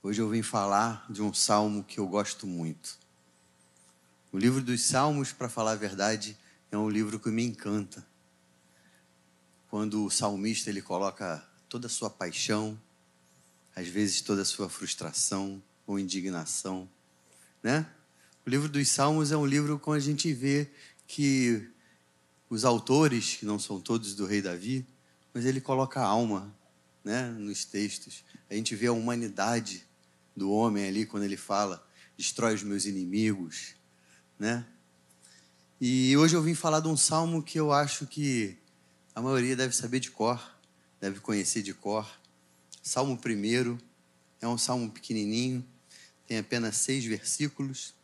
Hoje 0.00 0.22
eu 0.22 0.28
vim 0.28 0.42
falar 0.42 1.04
de 1.10 1.20
um 1.20 1.34
salmo 1.34 1.82
que 1.82 1.98
eu 1.98 2.06
gosto 2.06 2.46
muito. 2.46 2.96
O 4.30 4.38
livro 4.38 4.62
dos 4.62 4.84
Salmos, 4.84 5.32
para 5.32 5.48
falar 5.48 5.72
a 5.72 5.74
verdade, 5.74 6.38
é 6.70 6.78
um 6.78 6.88
livro 6.88 7.18
que 7.18 7.28
me 7.30 7.42
encanta. 7.42 8.06
Quando 9.68 10.04
o 10.04 10.10
salmista 10.10 10.70
ele 10.70 10.80
coloca 10.80 11.44
toda 11.68 11.88
a 11.88 11.90
sua 11.90 12.08
paixão, 12.08 12.80
às 13.74 13.88
vezes 13.88 14.20
toda 14.20 14.42
a 14.42 14.44
sua 14.44 14.68
frustração 14.68 15.60
ou 15.84 15.98
indignação, 15.98 16.88
né? 17.60 17.84
O 18.46 18.50
livro 18.50 18.68
dos 18.68 18.88
Salmos 18.88 19.32
é 19.32 19.36
um 19.36 19.44
livro 19.44 19.80
com 19.80 19.90
a 19.90 19.98
gente 19.98 20.32
vê 20.32 20.70
que 21.08 21.68
os 22.48 22.64
autores, 22.64 23.34
que 23.34 23.44
não 23.44 23.58
são 23.58 23.80
todos 23.80 24.14
do 24.14 24.26
rei 24.26 24.40
Davi, 24.40 24.86
mas 25.34 25.44
ele 25.44 25.60
coloca 25.60 26.00
alma, 26.00 26.54
né, 27.04 27.28
nos 27.30 27.64
textos. 27.64 28.24
A 28.48 28.54
gente 28.54 28.76
vê 28.76 28.86
a 28.86 28.92
humanidade 28.92 29.87
do 30.38 30.50
homem 30.50 30.86
ali 30.86 31.04
quando 31.04 31.24
ele 31.24 31.36
fala: 31.36 31.86
destrói 32.16 32.54
os 32.54 32.62
meus 32.62 32.86
inimigos, 32.86 33.74
né? 34.38 34.64
E 35.80 36.16
hoje 36.16 36.34
eu 36.34 36.42
vim 36.42 36.54
falar 36.54 36.80
de 36.80 36.88
um 36.88 36.96
salmo 36.96 37.42
que 37.42 37.58
eu 37.58 37.72
acho 37.72 38.06
que 38.06 38.56
a 39.14 39.20
maioria 39.20 39.54
deve 39.54 39.74
saber 39.74 40.00
de 40.00 40.10
cor, 40.10 40.40
deve 41.00 41.20
conhecer 41.20 41.62
de 41.62 41.74
cor. 41.74 42.08
Salmo 42.82 43.18
primeiro 43.18 43.78
é 44.40 44.48
um 44.48 44.56
salmo 44.56 44.90
pequenininho, 44.90 45.64
tem 46.26 46.38
apenas 46.38 46.76
seis 46.76 47.04
versículos. 47.04 47.94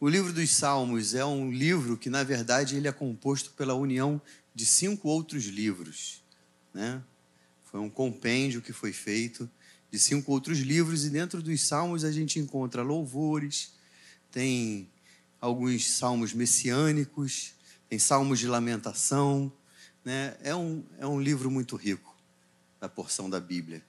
O 0.00 0.08
livro 0.08 0.32
dos 0.32 0.54
Salmos 0.54 1.14
é 1.14 1.24
um 1.24 1.50
livro 1.50 1.96
que, 1.96 2.08
na 2.08 2.22
verdade, 2.22 2.76
ele 2.76 2.86
é 2.86 2.92
composto 2.92 3.50
pela 3.52 3.74
união 3.74 4.22
de 4.54 4.64
cinco 4.64 5.08
outros 5.08 5.46
livros, 5.46 6.22
né? 6.72 7.02
Foi 7.64 7.80
um 7.80 7.90
compêndio 7.90 8.62
que 8.62 8.72
foi 8.72 8.92
feito 8.92 9.50
de 9.90 9.98
cinco 9.98 10.32
outros 10.32 10.58
livros, 10.58 11.04
e 11.04 11.10
dentro 11.10 11.42
dos 11.42 11.62
salmos 11.62 12.04
a 12.04 12.12
gente 12.12 12.38
encontra 12.38 12.82
louvores, 12.82 13.72
tem 14.30 14.88
alguns 15.40 15.88
salmos 15.88 16.32
messiânicos, 16.32 17.52
tem 17.88 17.98
salmos 17.98 18.38
de 18.38 18.46
lamentação. 18.46 19.50
Né? 20.04 20.36
É, 20.42 20.54
um, 20.54 20.84
é 20.98 21.06
um 21.06 21.20
livro 21.20 21.50
muito 21.50 21.76
rico, 21.76 22.14
da 22.80 22.88
porção 22.88 23.30
da 23.30 23.40
Bíblia. 23.40 23.82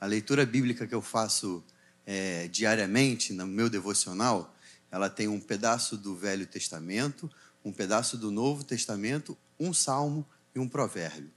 A 0.00 0.06
leitura 0.06 0.44
bíblica 0.46 0.86
que 0.86 0.94
eu 0.94 1.02
faço 1.02 1.64
é, 2.06 2.48
diariamente 2.48 3.32
no 3.32 3.46
meu 3.46 3.68
devocional, 3.68 4.54
ela 4.90 5.10
tem 5.10 5.28
um 5.28 5.40
pedaço 5.40 5.96
do 5.96 6.14
Velho 6.16 6.46
Testamento, 6.46 7.30
um 7.64 7.72
pedaço 7.72 8.16
do 8.16 8.30
Novo 8.30 8.64
Testamento, 8.64 9.36
um 9.58 9.74
salmo 9.74 10.24
e 10.54 10.58
um 10.58 10.68
provérbio. 10.68 11.30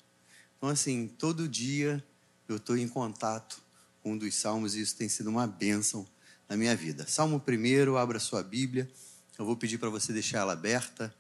Então, 0.58 0.70
assim, 0.70 1.08
todo 1.08 1.48
dia 1.48 2.04
eu 2.48 2.58
estou 2.58 2.78
em 2.78 2.88
contato 2.88 3.62
um 4.04 4.18
dos 4.18 4.36
salmos 4.36 4.76
e 4.76 4.82
isso 4.82 4.96
tem 4.96 5.08
sido 5.08 5.30
uma 5.30 5.48
bênção 5.48 6.08
na 6.50 6.58
minha 6.58 6.76
vida. 6.76 7.08
Salmo 7.08 7.40
primeiro, 7.40 7.98
abra 7.98 8.20
sua 8.20 8.44
Bíblia. 8.44 8.90
Eu 9.38 9.46
vou 9.46 9.56
pedir 9.56 9.78
para 9.78 9.90
você 9.90 10.12
deixar 10.12 10.40
ela 10.40 10.54
aberta, 10.54 11.14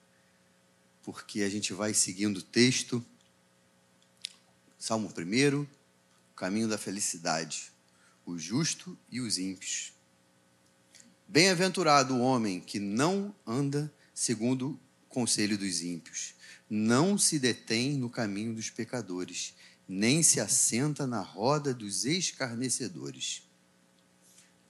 porque 1.03 1.41
a 1.41 1.49
gente 1.49 1.73
vai 1.73 1.93
seguindo 1.93 2.37
o 2.37 2.43
texto. 2.43 3.03
Salmo 4.77 5.11
primeiro, 5.11 5.67
o 6.31 6.35
caminho 6.35 6.67
da 6.67 6.77
felicidade, 6.77 7.71
o 8.25 8.37
justo 8.37 8.97
e 9.09 9.21
os 9.21 9.37
ímpios. 9.37 9.93
Bem-aventurado 11.27 12.15
o 12.15 12.21
homem 12.21 12.59
que 12.59 12.79
não 12.79 13.33
anda 13.47 13.93
segundo 14.13 14.71
o 14.71 14.79
conselho 15.07 15.57
dos 15.57 15.81
ímpios, 15.81 16.33
não 16.69 17.17
se 17.17 17.39
detém 17.39 17.93
no 17.97 18.09
caminho 18.09 18.53
dos 18.53 18.69
pecadores 18.69 19.53
nem 19.93 20.23
se 20.23 20.39
assenta 20.39 21.05
na 21.05 21.19
roda 21.19 21.73
dos 21.73 22.05
escarnecedores. 22.05 23.43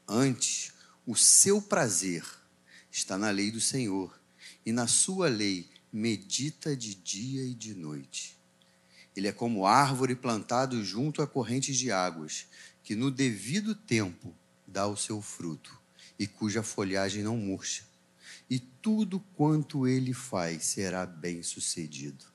Antes, 0.07 0.73
o 1.05 1.15
seu 1.15 1.61
prazer 1.61 2.25
está 2.91 3.19
na 3.19 3.29
lei 3.29 3.51
do 3.51 3.61
Senhor, 3.61 4.19
e 4.65 4.71
na 4.71 4.87
sua 4.87 5.29
lei 5.29 5.69
medita 5.93 6.75
de 6.75 6.95
dia 6.95 7.43
e 7.43 7.53
de 7.53 7.75
noite. 7.75 8.35
Ele 9.15 9.27
é 9.27 9.31
como 9.31 9.67
árvore 9.67 10.15
plantado 10.15 10.83
junto 10.83 11.21
a 11.21 11.27
correntes 11.27 11.77
de 11.77 11.91
águas, 11.91 12.47
que 12.83 12.95
no 12.95 13.11
devido 13.11 13.75
tempo 13.75 14.33
dá 14.65 14.87
o 14.87 14.97
seu 14.97 15.21
fruto, 15.21 15.79
e 16.17 16.25
cuja 16.25 16.63
folhagem 16.63 17.21
não 17.21 17.37
murcha. 17.37 17.83
E 18.49 18.57
tudo 18.57 19.19
quanto 19.35 19.87
ele 19.87 20.15
faz 20.15 20.65
será 20.65 21.05
bem 21.05 21.43
sucedido. 21.43 22.25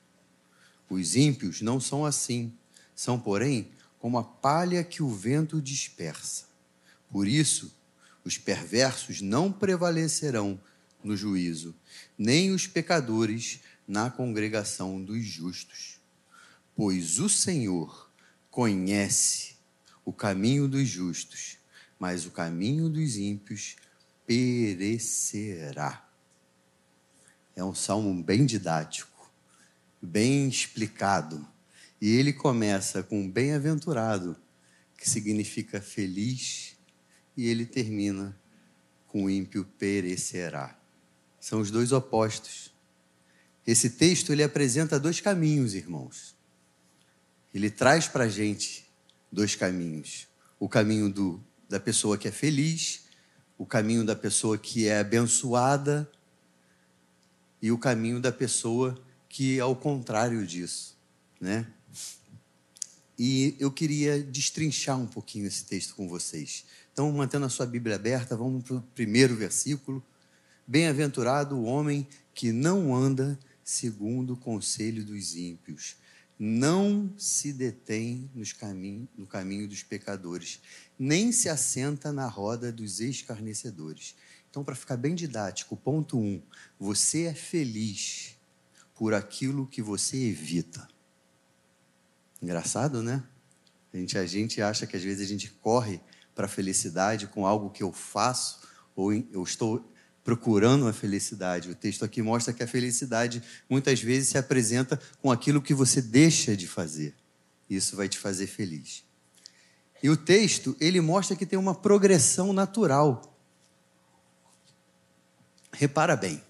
Os 0.89 1.17
ímpios 1.17 1.61
não 1.61 1.81
são 1.81 2.07
assim 2.07 2.57
são, 2.97 3.21
porém, 3.21 3.71
como 3.99 4.19
a 4.19 4.25
palha 4.25 4.83
que 4.83 5.03
o 5.03 5.09
vento 5.11 5.61
dispersa. 5.61 6.47
Por 7.11 7.29
isso, 7.29 7.73
os 8.25 8.39
perversos 8.39 9.21
não 9.21 9.53
prevalecerão 9.53 10.59
no 11.05 11.17
juízo, 11.17 11.75
nem 12.19 12.53
os 12.53 12.67
pecadores 12.67 13.61
na 13.87 14.11
congregação 14.11 15.01
dos 15.01 15.25
justos. 15.25 16.01
Pois 16.75 17.21
o 17.21 17.29
Senhor 17.29 18.11
conhece 18.51 19.57
o 20.05 20.13
caminho 20.13 20.67
dos 20.67 20.89
justos, 20.89 21.59
mas 21.99 22.25
o 22.27 22.31
caminho 22.31 22.89
dos 22.89 23.17
ímpios 23.17 23.77
perecerá. 24.27 26.09
É 27.55 27.63
um 27.63 27.75
salmo 27.75 28.23
bem 28.23 28.45
didático, 28.45 29.31
bem 30.03 30.49
explicado 30.49 31.47
e 32.01 32.15
ele 32.17 32.33
começa 32.33 33.03
com 33.03 33.31
bem-aventurado, 33.31 34.37
que 34.97 35.09
significa 35.09 35.81
feliz, 35.81 36.77
e 37.37 37.47
ele 37.49 37.67
termina 37.67 38.39
com 39.07 39.31
ímpio 39.31 39.65
perecerá. 39.79 40.79
São 41.41 41.61
os 41.61 41.71
dois 41.71 41.93
opostos. 41.93 42.75
Esse 43.67 43.91
texto 43.91 44.33
ele 44.33 44.43
apresenta 44.43 44.99
dois 44.99 45.21
caminhos, 45.21 45.75
irmãos. 45.75 46.37
Ele 47.53 47.71
traz 47.71 48.09
para 48.09 48.25
a 48.25 48.29
gente 48.29 48.87
dois 49.31 49.55
caminhos: 49.55 50.29
o 50.59 50.69
caminho 50.69 51.09
do, 51.09 51.43
da 51.69 51.81
pessoa 51.81 52.19
que 52.19 52.29
é 52.29 52.31
feliz, 52.31 53.05
o 53.59 53.65
caminho 53.65 54.05
da 54.05 54.15
pessoa 54.15 54.59
que 54.59 54.87
é 54.87 54.99
abençoada 54.99 56.11
e 57.61 57.73
o 57.73 57.79
caminho 57.79 58.21
da 58.21 58.31
pessoa 58.31 58.99
que 59.29 59.59
é 59.59 59.61
ao 59.61 59.75
contrário 59.75 60.47
disso, 60.47 60.97
né? 61.41 61.67
E 63.19 63.57
eu 63.59 63.71
queria 63.71 64.23
destrinchar 64.23 64.99
um 64.99 65.07
pouquinho 65.07 65.47
esse 65.47 65.65
texto 65.65 65.95
com 65.95 66.09
vocês. 66.09 66.65
Então, 66.93 67.11
mantendo 67.13 67.47
a 67.47 67.49
sua 67.49 67.67
Bíblia 67.67 67.97
aberta, 67.97 68.37
vamos 68.37 68.63
para 68.63 68.77
o 68.77 68.83
primeiro 68.95 69.35
versículo. 69.35 70.05
Bem-aventurado 70.67 71.57
o 71.57 71.65
homem 71.65 72.07
que 72.35 72.53
não 72.53 72.95
anda 72.95 73.39
segundo 73.65 74.35
o 74.35 74.37
conselho 74.37 75.05
dos 75.05 75.35
ímpios, 75.35 75.97
não 76.39 77.13
se 77.17 77.53
detém 77.53 78.31
nos 78.35 78.53
caminho, 78.53 79.09
no 79.17 79.27
caminho 79.27 79.67
dos 79.67 79.83
pecadores, 79.83 80.61
nem 80.99 81.33
se 81.33 81.49
assenta 81.49 82.13
na 82.13 82.29
roda 82.29 82.71
dos 82.71 83.01
escarnecedores. 83.01 84.15
Então, 84.51 84.63
para 84.63 84.75
ficar 84.75 84.97
bem 84.97 85.15
didático, 85.15 85.77
ponto 85.77 86.19
um: 86.19 86.41
você 86.79 87.25
é 87.25 87.35
feliz 87.35 88.37
por 88.95 89.15
aquilo 89.15 89.67
que 89.67 89.83
você 89.83 90.17
evita. 90.17 90.87
Engraçado, 92.43 93.03
né? 93.03 93.23
A 93.93 93.97
gente, 93.97 94.19
a 94.19 94.27
gente 94.27 94.63
acha 94.63 94.87
que 94.87 94.97
às 94.97 95.03
vezes 95.03 95.27
a 95.27 95.29
gente 95.29 95.51
corre 95.51 96.01
para 96.35 96.47
a 96.47 96.49
felicidade 96.49 97.27
com 97.27 97.47
algo 97.47 97.71
que 97.71 97.83
eu 97.83 97.93
faço 97.93 98.61
ou 98.95 99.13
eu 99.13 99.43
estou 99.43 99.91
procurando 100.23 100.89
a 100.89 100.93
felicidade. 100.93 101.71
O 101.71 101.75
texto 101.75 102.05
aqui 102.05 102.21
mostra 102.21 102.53
que 102.53 102.63
a 102.63 102.67
felicidade 102.67 103.43
muitas 103.71 104.01
vezes 104.01 104.31
se 104.31 104.39
apresenta 104.39 105.01
com 105.23 105.31
aquilo 105.31 105.63
que 105.63 105.73
você 105.73 106.03
deixa 106.03 106.57
de 106.57 106.67
fazer. 106.67 107.15
Isso 107.71 107.97
vai 107.97 108.09
te 108.09 108.19
fazer 108.19 108.47
feliz. 108.47 109.05
E 110.03 110.11
o 110.11 110.17
texto, 110.17 110.77
ele 110.81 111.01
mostra 111.01 111.37
que 111.37 111.47
tem 111.47 111.59
uma 111.59 111.75
progressão 111.75 112.53
natural. 112.53 113.39
Repara 115.73 116.17
bem. 116.17 116.43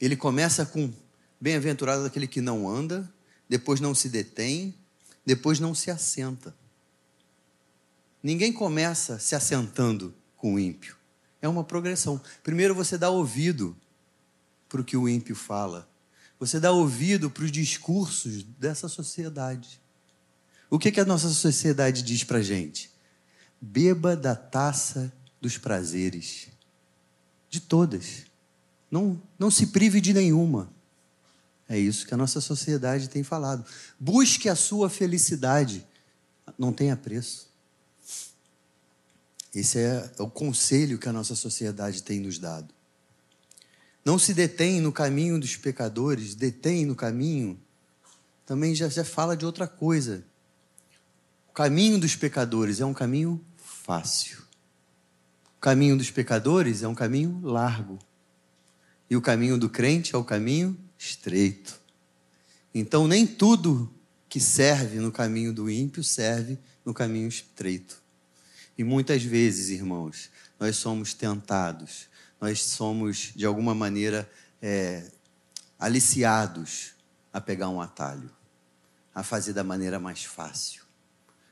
Ele 0.00 0.16
começa 0.16 0.64
com 0.66 0.92
bem-aventurado 1.40 2.04
aquele 2.04 2.26
que 2.26 2.40
não 2.40 2.68
anda, 2.68 3.12
depois 3.48 3.80
não 3.80 3.94
se 3.94 4.08
detém, 4.08 4.74
depois 5.24 5.60
não 5.60 5.74
se 5.74 5.90
assenta. 5.90 6.54
Ninguém 8.22 8.52
começa 8.52 9.18
se 9.18 9.34
assentando 9.34 10.14
com 10.36 10.54
o 10.54 10.58
ímpio. 10.58 10.96
É 11.40 11.48
uma 11.48 11.64
progressão. 11.64 12.20
Primeiro 12.42 12.74
você 12.74 12.96
dá 12.96 13.10
ouvido 13.10 13.76
para 14.68 14.80
o 14.80 14.84
que 14.84 14.96
o 14.96 15.08
ímpio 15.08 15.34
fala. 15.34 15.88
Você 16.38 16.58
dá 16.58 16.72
ouvido 16.72 17.30
para 17.30 17.44
os 17.44 17.52
discursos 17.52 18.42
dessa 18.42 18.88
sociedade. 18.88 19.80
O 20.70 20.78
que, 20.78 20.90
que 20.90 21.00
a 21.00 21.04
nossa 21.04 21.28
sociedade 21.28 22.02
diz 22.02 22.24
para 22.24 22.40
gente? 22.40 22.90
Beba 23.60 24.16
da 24.16 24.34
taça 24.34 25.12
dos 25.40 25.58
prazeres. 25.58 26.48
De 27.50 27.60
todas. 27.60 28.24
Não, 28.90 29.20
não 29.38 29.50
se 29.50 29.66
prive 29.68 30.00
de 30.00 30.14
nenhuma. 30.14 30.72
É 31.72 31.78
isso 31.78 32.06
que 32.06 32.12
a 32.12 32.18
nossa 32.18 32.38
sociedade 32.38 33.08
tem 33.08 33.22
falado. 33.22 33.64
Busque 33.98 34.46
a 34.46 34.54
sua 34.54 34.90
felicidade. 34.90 35.86
Não 36.58 36.70
tenha 36.70 36.94
preço. 36.94 37.48
Esse 39.54 39.78
é 39.78 40.12
o 40.18 40.28
conselho 40.28 40.98
que 40.98 41.08
a 41.08 41.12
nossa 41.14 41.34
sociedade 41.34 42.02
tem 42.02 42.20
nos 42.20 42.38
dado. 42.38 42.74
Não 44.04 44.18
se 44.18 44.34
detém 44.34 44.82
no 44.82 44.92
caminho 44.92 45.40
dos 45.40 45.56
pecadores, 45.56 46.34
detém 46.34 46.84
no 46.84 46.94
caminho, 46.94 47.58
também 48.44 48.74
já, 48.74 48.90
já 48.90 49.02
fala 49.04 49.34
de 49.34 49.46
outra 49.46 49.66
coisa. 49.66 50.22
O 51.48 51.54
caminho 51.54 51.98
dos 51.98 52.14
pecadores 52.14 52.82
é 52.82 52.84
um 52.84 52.92
caminho 52.92 53.42
fácil. 53.56 54.42
O 55.56 55.60
caminho 55.60 55.96
dos 55.96 56.10
pecadores 56.10 56.82
é 56.82 56.88
um 56.88 56.94
caminho 56.94 57.40
largo. 57.42 57.98
E 59.08 59.16
o 59.16 59.22
caminho 59.22 59.56
do 59.56 59.70
crente 59.70 60.14
é 60.14 60.18
o 60.18 60.24
caminho 60.24 60.76
estreito. 61.02 61.80
Então, 62.72 63.08
nem 63.08 63.26
tudo 63.26 63.92
que 64.28 64.38
serve 64.38 64.98
no 64.98 65.10
caminho 65.10 65.52
do 65.52 65.68
ímpio 65.68 66.04
serve 66.04 66.58
no 66.84 66.94
caminho 66.94 67.28
estreito. 67.28 68.00
E 68.78 68.84
muitas 68.84 69.22
vezes, 69.22 69.68
irmãos, 69.68 70.30
nós 70.58 70.76
somos 70.76 71.12
tentados, 71.12 72.08
nós 72.40 72.62
somos, 72.62 73.32
de 73.34 73.44
alguma 73.44 73.74
maneira, 73.74 74.30
é, 74.60 75.10
aliciados 75.78 76.92
a 77.32 77.40
pegar 77.40 77.68
um 77.68 77.80
atalho, 77.80 78.30
a 79.14 79.22
fazer 79.22 79.52
da 79.52 79.64
maneira 79.64 79.98
mais 79.98 80.24
fácil, 80.24 80.84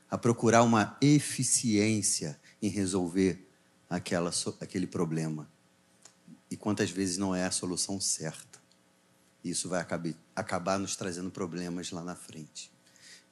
a 0.09 0.17
procurar 0.17 0.63
uma 0.63 0.97
eficiência 1.01 2.39
em 2.61 2.69
resolver 2.69 3.47
aquela, 3.89 4.31
aquele 4.61 4.87
problema. 4.87 5.47
E 6.49 6.55
quantas 6.55 6.89
vezes 6.89 7.17
não 7.17 7.35
é 7.35 7.45
a 7.45 7.51
solução 7.51 7.99
certa? 7.99 8.50
Isso 9.43 9.67
vai 9.67 9.85
acabar, 10.35 10.77
nos 10.77 10.95
trazendo 10.95 11.31
problemas 11.31 11.91
lá 11.91 12.03
na 12.03 12.15
frente. 12.15 12.71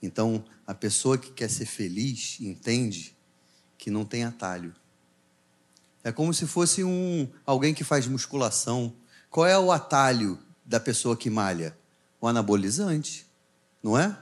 Então, 0.01 0.43
a 0.65 0.73
pessoa 0.73 1.17
que 1.17 1.31
quer 1.31 1.49
ser 1.49 1.65
feliz 1.65 2.37
entende 2.39 3.15
que 3.77 3.91
não 3.91 4.05
tem 4.05 4.23
atalho. 4.23 4.73
É 6.03 6.11
como 6.11 6.33
se 6.33 6.47
fosse 6.47 6.83
um 6.83 7.29
alguém 7.45 7.73
que 7.73 7.83
faz 7.83 8.07
musculação. 8.07 8.93
Qual 9.29 9.45
é 9.45 9.57
o 9.59 9.71
atalho 9.71 10.39
da 10.65 10.79
pessoa 10.79 11.15
que 11.15 11.29
malha? 11.29 11.77
O 12.19 12.27
anabolizante, 12.27 13.27
não 13.83 13.97
é? 13.97 14.17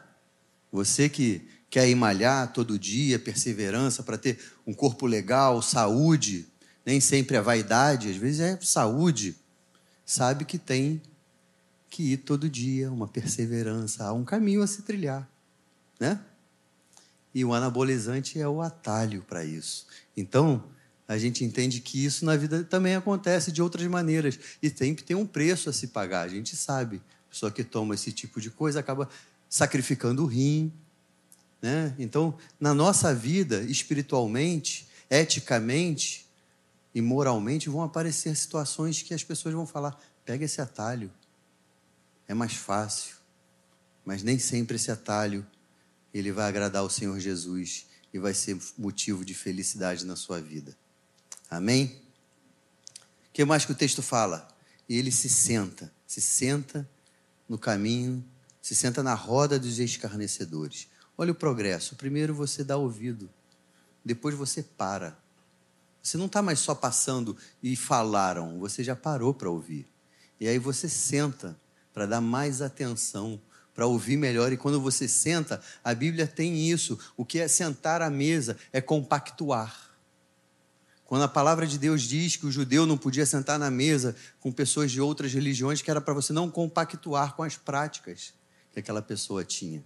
Você 0.72 1.08
que 1.08 1.48
quer 1.70 1.88
ir 1.88 1.96
malhar 1.96 2.52
todo 2.52 2.80
dia, 2.80 3.20
perseverança 3.20 4.04
para 4.04 4.18
ter 4.18 4.40
um 4.66 4.74
corpo 4.74 5.06
legal, 5.06 5.62
saúde, 5.62 6.48
nem 6.86 7.00
sempre 7.00 7.38
é 7.38 7.42
vaidade, 7.42 8.10
às 8.10 8.16
vezes 8.16 8.40
é 8.40 8.60
saúde, 8.62 9.36
sabe 10.06 10.46
que 10.46 10.58
tem 10.58 11.02
que 11.90 12.14
ir 12.14 12.18
todo 12.18 12.50
dia, 12.50 12.92
uma 12.92 13.08
perseverança, 13.08 14.06
há 14.06 14.14
um 14.14 14.24
caminho 14.24 14.62
a 14.62 14.68
se 14.68 14.82
trilhar, 14.82 15.28
né? 16.00 16.20
E 17.34 17.46
o 17.46 17.54
anabolizante 17.54 18.40
é 18.40 18.48
o 18.48 18.62
atalho 18.62 19.24
para 19.28 19.46
isso. 19.46 19.86
Então, 20.16 20.64
a 21.08 21.18
gente 21.18 21.44
entende 21.44 21.80
que 21.80 22.04
isso 22.04 22.26
na 22.26 22.36
vida 22.36 22.64
também 22.64 22.96
acontece 22.96 23.52
de 23.52 23.62
outras 23.62 23.88
maneiras 23.88 24.38
e 24.62 24.70
tem 24.70 24.94
que 24.94 25.04
ter 25.04 25.16
um 25.16 25.26
preço 25.26 25.70
a 25.70 25.74
se 25.74 25.88
pagar, 25.88 26.24
a 26.24 26.28
gente 26.28 26.56
sabe. 26.56 27.02
A 27.28 27.30
pessoa 27.30 27.52
que 27.52 27.64
toma 27.64 27.96
esse 27.96 28.12
tipo 28.12 28.42
de 28.42 28.50
coisa 28.50 28.80
acaba 28.80 29.08
sacrificando 29.50 30.24
o 30.24 30.26
rim, 30.26 30.72
né? 31.62 31.96
Então, 31.98 32.38
na 32.60 32.74
nossa 32.74 33.14
vida, 33.14 33.62
espiritualmente, 33.62 34.88
eticamente 35.10 36.26
e 36.94 37.02
moralmente, 37.02 37.70
vão 37.70 37.84
aparecer 37.84 38.36
situações 38.36 39.02
que 39.02 39.14
as 39.14 39.24
pessoas 39.24 39.54
vão 39.54 39.66
falar: 39.66 39.98
pega 40.26 40.46
esse 40.46 40.60
atalho, 40.60 41.10
é 42.28 42.34
mais 42.34 42.54
fácil. 42.54 43.16
Mas 44.04 44.24
nem 44.24 44.40
sempre 44.40 44.76
esse 44.76 44.92
atalho 44.92 45.46
ele 46.14 46.32
vai 46.32 46.48
agradar 46.48 46.82
ao 46.82 46.90
Senhor 46.90 47.20
Jesus 47.20 47.88
e 48.14 48.20
vai 48.20 48.34
ser 48.34 48.58
motivo 48.78 49.24
de 49.24 49.34
felicidade 49.34 50.06
na 50.06 50.16
sua 50.16 50.42
vida. 50.42 50.78
Amém? 51.50 52.02
O 53.30 53.34
que 53.34 53.46
mais 53.46 53.66
que 53.66 53.72
o 53.72 53.76
texto 53.76 54.02
fala? 54.02 54.48
Ele 54.90 55.12
se 55.12 55.30
senta, 55.30 55.92
se 56.06 56.22
senta 56.22 56.90
no 57.48 57.58
caminho, 57.58 58.24
se 58.62 58.74
senta 58.76 59.04
na 59.04 59.14
roda 59.14 59.60
dos 59.60 59.80
escarnecedores. 59.80 60.88
Olha 61.18 61.32
o 61.32 61.36
progresso. 61.36 61.96
Primeiro 61.96 62.34
você 62.34 62.64
dá 62.64 62.78
ouvido, 62.78 63.30
depois 64.04 64.36
você 64.36 64.64
para. 64.64 65.18
Você 66.02 66.18
não 66.18 66.28
está 66.28 66.42
mais 66.42 66.60
só 66.60 66.74
passando 66.74 67.38
e 67.62 67.76
falaram, 67.76 68.58
você 68.60 68.84
já 68.84 68.96
parou 68.96 69.34
para 69.34 69.50
ouvir. 69.50 69.88
E 70.40 70.48
aí 70.48 70.58
você 70.58 70.88
senta 70.88 71.58
para 71.98 72.06
dar 72.06 72.22
mais 72.22 72.62
atenção, 72.62 73.42
para 73.74 73.88
ouvir 73.88 74.18
melhor. 74.18 74.54
E 74.54 74.58
quando 74.58 74.80
você 74.80 75.08
senta, 75.08 75.60
a 75.84 75.96
Bíblia 75.96 76.28
tem 76.28 76.70
isso. 76.70 76.96
O 77.18 77.26
que 77.26 77.40
é 77.40 77.48
sentar 77.48 78.04
à 78.04 78.10
mesa 78.12 78.56
é 78.72 78.80
compactuar. 78.80 79.98
Quando 81.06 81.24
a 81.24 81.28
palavra 81.28 81.66
de 81.66 81.80
Deus 81.80 82.04
diz 82.04 82.36
que 82.36 82.46
o 82.46 82.52
judeu 82.52 82.86
não 82.86 83.00
podia 83.00 83.26
sentar 83.26 83.58
na 83.58 83.72
mesa 83.72 84.16
com 84.40 84.52
pessoas 84.52 84.92
de 84.92 85.02
outras 85.02 85.34
religiões, 85.34 85.82
que 85.82 85.90
era 85.90 86.00
para 86.00 86.14
você 86.14 86.32
não 86.32 86.52
compactuar 86.52 87.36
com 87.36 87.42
as 87.42 87.58
práticas 87.58 88.32
que 88.72 88.80
aquela 88.80 89.02
pessoa 89.02 89.44
tinha. 89.44 89.84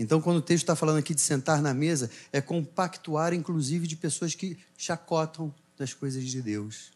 Então, 0.00 0.20
quando 0.20 0.38
o 0.38 0.42
texto 0.42 0.64
está 0.64 0.74
falando 0.74 0.98
aqui 0.98 1.14
de 1.14 1.20
sentar 1.20 1.62
na 1.62 1.72
mesa, 1.72 2.10
é 2.32 2.40
compactuar, 2.40 3.32
inclusive, 3.32 3.86
de 3.86 3.94
pessoas 3.94 4.34
que 4.34 4.58
chacotam 4.76 5.54
das 5.78 5.94
coisas 5.94 6.24
de 6.24 6.42
Deus, 6.42 6.90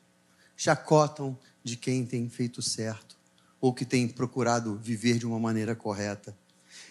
chacotam 0.57 1.39
de 1.63 1.77
quem 1.77 2.05
tem 2.05 2.29
feito 2.29 2.61
certo, 2.61 3.23
ou 3.65 3.73
que 3.73 3.87
tem 3.87 4.07
procurado 4.07 4.77
viver 4.77 5.17
de 5.17 5.27
uma 5.27 5.39
maneira 5.39 5.75
correta. 5.75 6.37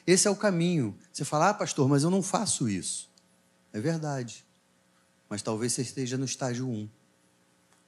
Esse 0.08 0.28
é 0.28 0.32
o 0.32 0.36
caminho. 0.36 0.98
Você 1.12 1.24
fala, 1.24 1.50
ah, 1.50 1.54
pastor, 1.54 1.88
mas 1.88 2.02
eu 2.02 2.10
não 2.10 2.24
faço 2.24 2.68
isso. 2.68 3.12
É 3.72 3.80
verdade. 3.80 4.44
Mas 5.30 5.44
talvez 5.44 5.72
você 5.72 5.84
esteja 5.84 6.18
no 6.18 6.26
estágio 6.26 6.68
1. 6.68 6.90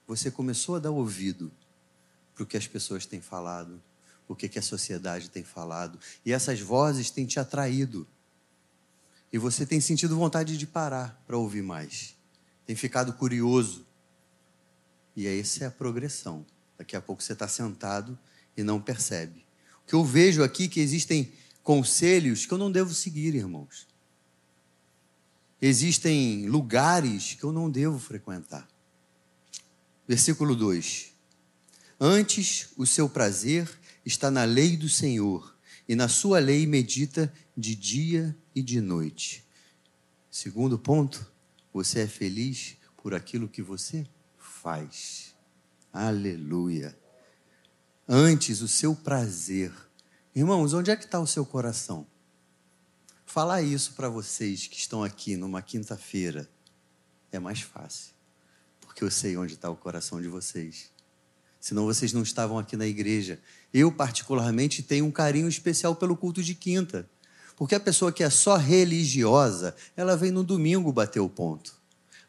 Você 0.05 0.29
começou 0.29 0.75
a 0.75 0.79
dar 0.79 0.91
ouvido 0.91 1.51
para 2.35 2.43
o 2.43 2.45
que 2.45 2.55
as 2.55 2.67
pessoas 2.67 3.07
têm 3.07 3.19
falado, 3.19 3.81
o 4.27 4.35
que, 4.35 4.47
que 4.47 4.59
a 4.59 4.61
sociedade 4.61 5.31
tem 5.31 5.43
falado, 5.43 5.97
e 6.23 6.31
essas 6.31 6.59
vozes 6.59 7.09
têm 7.09 7.25
te 7.25 7.39
atraído. 7.39 8.07
E 9.33 9.39
você 9.39 9.65
tem 9.65 9.81
sentido 9.81 10.15
vontade 10.15 10.59
de 10.59 10.67
parar 10.67 11.19
para 11.25 11.35
ouvir 11.35 11.63
mais. 11.63 12.15
Tem 12.67 12.75
ficado 12.75 13.13
curioso. 13.13 13.83
E 15.15 15.25
essa 15.25 15.63
é 15.63 15.67
a 15.67 15.71
progressão. 15.71 16.45
Daqui 16.77 16.95
a 16.95 17.01
pouco 17.01 17.23
você 17.23 17.33
está 17.33 17.47
sentado 17.47 18.15
e 18.55 18.63
não 18.63 18.81
percebe. 18.81 19.45
O 19.83 19.87
que 19.87 19.95
eu 19.95 20.03
vejo 20.03 20.43
aqui 20.43 20.65
é 20.65 20.67
que 20.67 20.79
existem 20.79 21.31
conselhos 21.63 22.45
que 22.45 22.53
eu 22.53 22.57
não 22.57 22.71
devo 22.71 22.93
seguir, 22.93 23.35
irmãos. 23.35 23.87
Existem 25.61 26.47
lugares 26.47 27.33
que 27.33 27.43
eu 27.43 27.51
não 27.51 27.69
devo 27.69 27.97
frequentar. 27.97 28.67
Versículo 30.07 30.55
2: 30.55 31.13
Antes 31.99 32.69
o 32.77 32.85
seu 32.85 33.09
prazer 33.09 33.69
está 34.05 34.29
na 34.29 34.43
lei 34.43 34.77
do 34.77 34.89
Senhor, 34.89 35.55
e 35.87 35.95
na 35.95 36.07
sua 36.07 36.39
lei 36.39 36.65
medita 36.65 37.31
de 37.55 37.75
dia 37.75 38.35
e 38.53 38.61
de 38.61 38.81
noite. 38.81 39.43
Segundo 40.29 40.77
ponto, 40.77 41.31
você 41.71 42.01
é 42.01 42.07
feliz 42.07 42.75
por 42.97 43.13
aquilo 43.13 43.47
que 43.47 43.61
você 43.61 44.05
faz. 44.37 45.35
Aleluia 45.93 47.04
antes 48.07 48.61
o 48.61 48.67
seu 48.67 48.95
prazer. 48.95 49.73
Irmãos, 50.35 50.73
onde 50.73 50.91
é 50.91 50.95
que 50.95 51.05
está 51.05 51.19
o 51.19 51.25
seu 51.25 51.45
coração? 51.45 52.05
Falar 53.25 53.63
isso 53.63 53.93
para 53.93 54.07
vocês 54.07 54.67
que 54.67 54.77
estão 54.77 55.03
aqui 55.03 55.35
numa 55.35 55.61
quinta-feira 55.61 56.47
é 57.31 57.39
mais 57.39 57.61
fácil, 57.61 58.13
porque 58.79 59.03
eu 59.03 59.09
sei 59.09 59.35
onde 59.35 59.55
está 59.55 59.69
o 59.69 59.75
coração 59.75 60.21
de 60.21 60.27
vocês. 60.27 60.91
Senão 61.59 61.85
vocês 61.85 62.13
não 62.13 62.21
estavam 62.21 62.59
aqui 62.59 62.77
na 62.77 62.85
igreja. 62.85 63.39
Eu, 63.73 63.91
particularmente, 63.91 64.83
tenho 64.83 65.03
um 65.03 65.11
carinho 65.11 65.47
especial 65.47 65.95
pelo 65.95 66.15
culto 66.15 66.43
de 66.43 66.53
quinta. 66.53 67.09
Porque 67.55 67.73
a 67.73 67.79
pessoa 67.79 68.11
que 68.11 68.23
é 68.23 68.29
só 68.29 68.55
religiosa, 68.55 69.75
ela 69.97 70.15
vem 70.15 70.29
no 70.29 70.43
domingo 70.43 70.93
bater 70.93 71.19
o 71.19 71.27
ponto. 71.27 71.75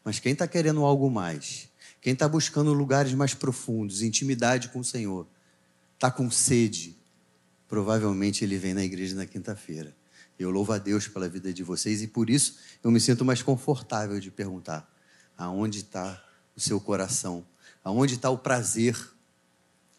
Mas 0.02 0.18
quem 0.18 0.32
está 0.32 0.48
querendo 0.48 0.82
algo 0.84 1.10
mais, 1.10 1.68
quem 2.00 2.14
está 2.14 2.26
buscando 2.26 2.72
lugares 2.72 3.12
mais 3.12 3.34
profundos, 3.34 4.00
intimidade 4.00 4.70
com 4.70 4.78
o 4.78 4.84
Senhor, 4.84 5.26
está 5.96 6.10
com 6.10 6.30
sede, 6.30 6.96
provavelmente 7.66 8.44
ele 8.44 8.58
vem 8.58 8.74
na 8.74 8.84
igreja 8.84 9.16
na 9.16 9.26
quinta-feira. 9.26 9.96
Eu 10.38 10.50
louvo 10.50 10.72
a 10.72 10.78
Deus 10.78 11.08
pela 11.08 11.28
vida 11.28 11.52
de 11.52 11.62
vocês 11.62 12.02
e 12.02 12.06
por 12.06 12.28
isso 12.28 12.58
eu 12.84 12.90
me 12.90 13.00
sinto 13.00 13.24
mais 13.24 13.42
confortável 13.42 14.20
de 14.20 14.30
perguntar: 14.30 14.88
aonde 15.36 15.78
está 15.78 16.22
o 16.54 16.60
seu 16.60 16.78
coração? 16.78 17.44
Aonde 17.82 18.14
está 18.14 18.28
o 18.28 18.36
prazer? 18.36 18.96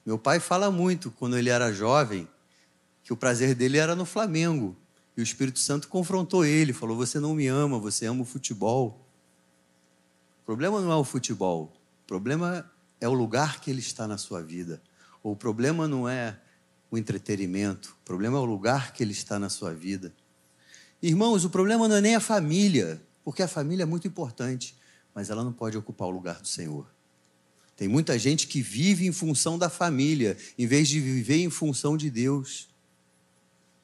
Meu 0.06 0.18
pai 0.18 0.40
fala 0.40 0.70
muito, 0.70 1.10
quando 1.12 1.38
ele 1.38 1.50
era 1.50 1.74
jovem, 1.74 2.28
que 3.04 3.12
o 3.12 3.18
prazer 3.18 3.56
dele 3.56 3.78
era 3.78 3.96
no 3.96 4.06
Flamengo. 4.06 4.76
E 5.16 5.22
o 5.22 5.24
Espírito 5.24 5.58
Santo 5.58 5.88
confrontou 5.88 6.46
ele, 6.46 6.72
falou: 6.72 6.96
Você 6.96 7.20
não 7.20 7.34
me 7.34 7.48
ama, 7.48 7.80
você 7.80 8.06
ama 8.06 8.22
o 8.22 8.26
futebol. 8.26 9.04
O 10.44 10.46
problema 10.46 10.80
não 10.80 10.92
é 10.92 10.96
o 10.96 11.04
futebol, 11.04 11.74
o 12.04 12.08
problema 12.08 12.70
é 13.02 13.10
o 13.10 13.14
lugar 13.14 13.60
que 13.60 13.72
ele 13.72 13.80
está 13.80 14.08
na 14.08 14.18
sua 14.18 14.42
vida. 14.42 14.82
O 15.30 15.36
problema 15.36 15.90
não 15.90 16.08
é 16.08 16.40
o 16.90 16.98
entretenimento, 16.98 17.98
o 18.02 18.06
problema 18.06 18.38
é 18.38 18.40
o 18.40 18.46
lugar 18.46 18.94
que 18.94 19.04
ele 19.04 19.12
está 19.12 19.38
na 19.38 19.50
sua 19.50 19.74
vida. 19.74 20.14
Irmãos, 21.02 21.44
o 21.44 21.50
problema 21.50 21.86
não 21.86 21.98
é 21.98 22.02
nem 22.02 22.16
a 22.16 22.22
família, 22.22 23.02
porque 23.26 23.44
a 23.44 23.48
família 23.48 23.84
é 23.84 23.86
muito 23.86 24.08
importante, 24.08 24.74
mas 25.14 25.30
ela 25.30 25.44
não 25.44 25.52
pode 25.52 25.78
ocupar 25.78 26.08
o 26.08 26.12
lugar 26.12 26.40
do 26.40 26.48
Senhor. 26.48 26.90
Tem 27.76 27.90
muita 27.90 28.18
gente 28.18 28.48
que 28.48 28.62
vive 28.62 29.06
em 29.06 29.12
função 29.12 29.58
da 29.58 29.70
família, 29.70 30.38
em 30.58 30.66
vez 30.66 30.88
de 30.88 31.02
viver 31.02 31.44
em 31.44 31.50
função 31.50 31.98
de 31.98 32.10
Deus. 32.10 32.70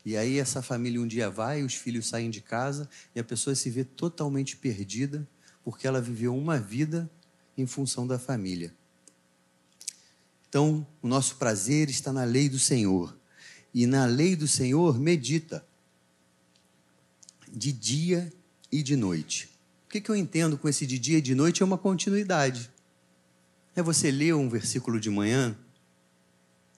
E 0.06 0.16
aí 0.16 0.40
essa 0.40 0.62
família 0.62 1.02
um 1.02 1.08
dia 1.08 1.30
vai, 1.30 1.62
os 1.62 1.74
filhos 1.74 2.08
saem 2.08 2.30
de 2.30 2.40
casa 2.40 2.90
e 3.14 3.20
a 3.20 3.24
pessoa 3.24 3.54
se 3.54 3.70
vê 3.70 3.84
totalmente 3.84 4.56
perdida 4.56 5.28
porque 5.62 5.86
ela 5.86 6.00
viveu 6.00 6.34
uma 6.38 6.58
vida 6.58 7.12
em 7.58 7.68
função 7.68 8.08
da 8.08 8.18
família. 8.18 8.74
Então, 10.53 10.86
o 11.01 11.07
nosso 11.07 11.38
prazer 11.38 11.89
está 11.89 12.13
na 12.13 12.24
lei 12.24 12.48
do 12.48 12.60
Senhor. 12.60 13.17
E 13.74 13.88
na 13.88 14.05
lei 14.05 14.36
do 14.36 14.48
Senhor 14.48 15.00
medita 15.00 15.65
de 17.51 17.72
dia 17.72 18.31
e 18.72 18.83
de 18.83 18.95
noite. 18.95 19.50
O 19.88 19.89
que, 19.89 20.07
eu 20.07 20.15
entendo 20.15 20.55
com 20.55 20.69
esse 20.69 20.86
de 20.86 21.00
dia 21.00 21.17
e 21.17 21.22
de 21.24 21.33
noite 21.33 21.63
é 21.63 21.65
uma 21.65 21.75
continuidade. 21.75 22.69
É 23.75 23.81
você 23.81 24.12
ler 24.12 24.36
um 24.36 24.48
versículo 24.48 25.00
de 25.00 25.10
manhã 25.10 25.57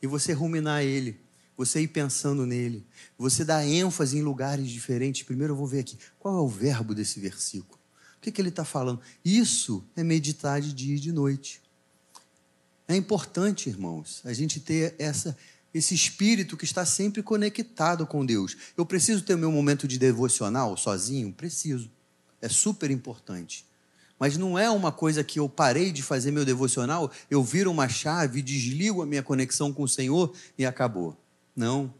e 0.01 0.07
você 0.07 0.31
ruminar 0.31 0.81
ele 0.81 1.19
você 1.57 1.81
ir 1.81 1.89
pensando 1.89 2.45
nele, 2.45 2.85
você 3.17 3.43
dar 3.43 3.65
ênfase 3.65 4.17
em 4.17 4.21
lugares 4.21 4.69
diferentes. 4.69 5.23
Primeiro 5.23 5.51
eu 5.51 5.57
vou 5.57 5.67
ver 5.67 5.79
aqui, 5.79 5.97
qual 6.17 6.37
é 6.37 6.39
o 6.39 6.47
verbo 6.47 6.95
desse 6.95 7.19
versículo? 7.19 7.77
O 8.17 8.21
que 8.21 8.41
ele 8.41 8.49
está 8.49 8.63
falando? 8.63 9.01
Isso 9.23 9.85
é 9.97 10.03
meditar 10.03 10.61
de 10.61 10.73
dia 10.73 10.95
e 10.95 10.99
de 10.99 11.11
noite. 11.11 11.61
É 12.87 12.95
importante, 12.95 13.69
irmãos, 13.69 14.21
a 14.23 14.33
gente 14.33 14.59
ter 14.59 14.95
essa, 14.99 15.35
esse 15.73 15.95
espírito 15.95 16.55
que 16.55 16.65
está 16.65 16.85
sempre 16.85 17.23
conectado 17.23 18.05
com 18.05 18.25
Deus. 18.25 18.55
Eu 18.77 18.85
preciso 18.85 19.23
ter 19.23 19.33
o 19.33 19.39
meu 19.39 19.51
momento 19.51 19.87
de 19.87 19.97
devocional 19.97 20.77
sozinho? 20.77 21.33
Preciso. 21.33 21.89
É 22.41 22.47
super 22.47 22.91
importante. 22.91 23.65
Mas 24.19 24.37
não 24.37 24.57
é 24.57 24.69
uma 24.69 24.91
coisa 24.91 25.23
que 25.23 25.39
eu 25.39 25.49
parei 25.49 25.91
de 25.91 26.01
fazer 26.01 26.31
meu 26.31 26.45
devocional, 26.45 27.11
eu 27.29 27.43
viro 27.43 27.69
uma 27.69 27.89
chave, 27.89 28.41
desligo 28.41 29.01
a 29.01 29.05
minha 29.05 29.23
conexão 29.23 29.73
com 29.73 29.83
o 29.83 29.89
Senhor 29.89 30.33
e 30.57 30.65
acabou. 30.65 31.17
Não. 31.55 31.93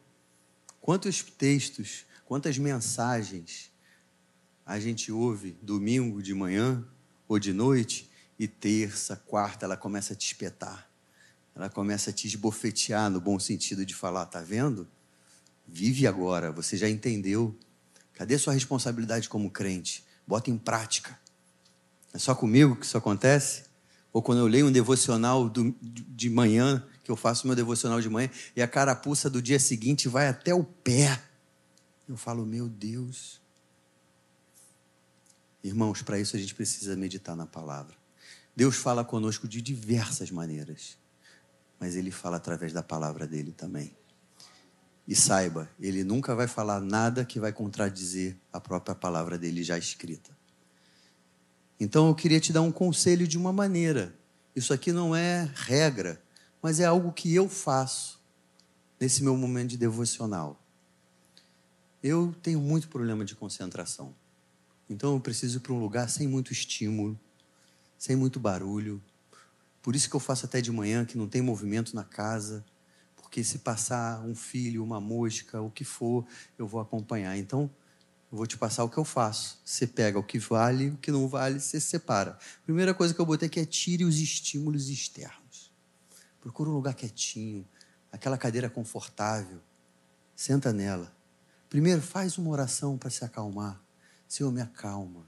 Quantos 0.80 1.24
textos, 1.24 2.06
quantas 2.26 2.58
mensagens 2.58 3.72
a 4.66 4.80
gente 4.80 5.12
ouve 5.12 5.58
domingo 5.62 6.22
de 6.22 6.34
manhã 6.34 6.84
ou 7.28 7.38
de 7.38 7.52
noite 7.52 8.10
e 8.38 8.48
terça, 8.48 9.16
quarta, 9.16 9.66
ela 9.66 9.78
começa 9.78 10.14
a 10.14 10.16
te 10.16 10.28
espetar. 10.28 10.90
Ela 11.56 11.70
começa 11.70 12.10
a 12.10 12.14
te 12.14 12.28
esbofetear 12.28 13.10
no 13.10 13.22
bom 13.22 13.40
sentido 13.40 13.86
de 13.86 13.96
falar, 13.96 14.26
tá 14.26 14.42
vendo? 14.42 14.88
Vive 15.66 16.06
agora, 16.06 16.52
você 16.52 16.76
já 16.76 16.90
entendeu. 16.90 17.58
Cadê 18.14 18.38
sua 18.38 18.54
responsabilidade 18.54 19.30
como 19.30 19.50
crente? 19.50 20.06
Bota 20.28 20.52
em 20.52 20.58
prática. 20.58 21.18
É 22.14 22.18
só 22.18 22.36
comigo 22.36 22.76
que 22.76 22.86
isso 22.86 22.98
acontece? 22.98 23.64
Ou 24.12 24.22
quando 24.22 24.40
eu 24.40 24.48
leio 24.48 24.68
um 24.68 24.72
devocional 24.72 25.50
do, 25.50 25.76
de 25.82 26.30
manhã, 26.30 26.86
que 27.04 27.12
eu 27.12 27.16
faço 27.16 27.48
meu 27.48 27.56
devocional 27.56 28.00
de 28.00 28.10
manhã, 28.10 28.30
e 28.56 28.62
a 28.62 28.68
carapuça 28.68 29.30
do 29.30 29.42
dia 29.42 29.60
seguinte 29.60 30.08
vai 30.08 30.28
até 30.28 30.54
o 30.54 30.64
pé. 30.64 31.22
Eu 32.08 32.16
falo, 32.16 32.46
meu 32.46 32.70
Deus. 32.70 33.42
Irmãos, 35.64 36.02
para 36.02 36.20
isso 36.20 36.36
a 36.36 36.40
gente 36.40 36.54
precisa 36.54 36.96
meditar 36.96 37.36
na 37.36 37.46
palavra. 37.46 38.05
Deus 38.56 38.78
fala 38.78 39.04
conosco 39.04 39.48
de 39.48 39.62
diversas 39.62 40.32
maneiras, 40.32 40.98
mas 41.80 41.96
Ele 41.96 42.10
fala 42.10 42.38
através 42.38 42.72
da 42.72 42.82
palavra 42.82 43.28
dele 43.28 43.52
também. 43.52 43.96
E 45.08 45.16
saiba, 45.16 45.70
Ele 45.80 46.04
nunca 46.04 46.34
vai 46.34 46.48
falar 46.48 46.80
nada 46.80 47.26
que 47.26 47.40
vai 47.40 47.52
contradizer 47.52 48.38
a 48.54 48.60
própria 48.60 48.96
palavra 48.96 49.38
dele 49.38 49.64
já 49.64 49.78
escrita. 49.78 50.36
Então 51.80 52.08
eu 52.08 52.16
queria 52.16 52.40
te 52.40 52.54
dar 52.54 52.62
um 52.62 52.72
conselho 52.72 53.28
de 53.28 53.38
uma 53.38 53.52
maneira. 53.52 54.16
Isso 54.56 54.74
aqui 54.74 54.94
não 54.94 55.14
é 55.14 55.52
regra, 55.54 56.22
mas 56.62 56.80
é 56.80 56.86
algo 56.86 57.12
que 57.12 57.36
eu 57.36 57.50
faço 57.50 58.22
nesse 59.00 59.22
meu 59.22 59.36
momento 59.36 59.72
de 59.72 59.78
devocional. 59.78 60.62
Eu 62.02 62.34
tenho 62.42 62.62
muito 62.62 62.88
problema 62.88 63.26
de 63.26 63.36
concentração. 63.36 64.16
Então 64.90 65.14
eu 65.14 65.20
preciso 65.20 65.58
ir 65.58 65.60
para 65.60 65.74
um 65.74 65.80
lugar 65.80 66.10
sem 66.10 66.28
muito 66.28 66.54
estímulo, 66.54 67.20
sem 67.98 68.16
muito 68.16 68.40
barulho. 68.40 69.02
Por 69.82 69.96
isso 69.96 70.10
que 70.10 70.16
eu 70.16 70.20
faço 70.20 70.46
até 70.46 70.62
de 70.62 70.72
manhã, 70.72 71.06
que 71.06 71.18
não 71.18 71.28
tem 71.28 71.42
movimento 71.42 71.96
na 71.96 72.04
casa, 72.04 72.66
porque 73.16 73.44
se 73.44 73.60
passar 73.60 74.22
um 74.22 74.34
filho, 74.34 74.84
uma 74.84 75.00
mosca, 75.02 75.62
o 75.62 75.70
que 75.70 75.84
for, 75.84 76.26
eu 76.58 76.68
vou 76.68 76.80
acompanhar. 76.80 77.38
Então, 77.38 77.70
eu 78.32 78.38
vou 78.38 78.48
te 78.48 78.58
passar 78.58 78.84
o 78.84 78.90
que 78.90 78.98
eu 78.98 79.06
faço. 79.06 79.60
Você 79.64 79.86
pega 79.86 80.18
o 80.18 80.24
que 80.24 80.40
vale, 80.40 80.90
o 80.90 80.98
que 80.98 81.12
não 81.12 81.28
vale, 81.28 81.60
você 81.60 81.80
separa. 81.80 82.38
Primeira 82.64 82.94
coisa 82.94 83.14
que 83.14 83.20
eu 83.22 83.26
botei 83.26 83.48
aqui 83.48 83.60
é 83.60 83.66
tire 83.66 84.04
os 84.04 84.18
estímulos 84.18 84.90
externos. 84.90 85.72
Procura 86.42 86.70
um 86.70 86.74
lugar 86.74 86.94
quietinho, 86.94 87.68
aquela 88.12 88.38
cadeira 88.38 88.70
confortável. 88.70 89.60
Senta 90.36 90.74
nela. 90.74 91.16
Primeiro, 91.70 92.02
faz 92.02 92.38
uma 92.38 92.50
oração 92.50 92.98
para 92.98 93.10
se 93.10 93.24
acalmar. 93.24 93.82
Senhor, 94.28 94.52
me 94.52 94.62
acalma. 94.62 95.28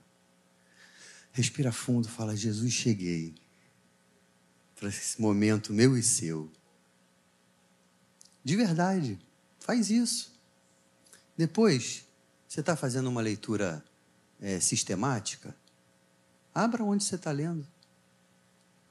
Respira 1.32 1.72
fundo, 1.72 2.08
fala: 2.08 2.36
Jesus, 2.36 2.72
cheguei 2.74 3.36
para 4.76 4.90
esse 4.90 5.20
momento 5.22 5.74
meu 5.74 5.98
e 5.98 6.04
seu. 6.04 6.52
De 8.44 8.56
verdade, 8.56 9.20
faz 9.60 9.90
isso. 9.90 10.34
Depois, 11.36 12.06
você 12.48 12.62
está 12.62 12.76
fazendo 12.76 13.08
uma 13.08 13.22
leitura 13.22 13.84
é, 14.40 14.60
sistemática? 14.60 15.56
Abra 16.54 16.84
onde 16.84 17.04
você 17.04 17.16
está 17.16 17.32
lendo. 17.32 17.68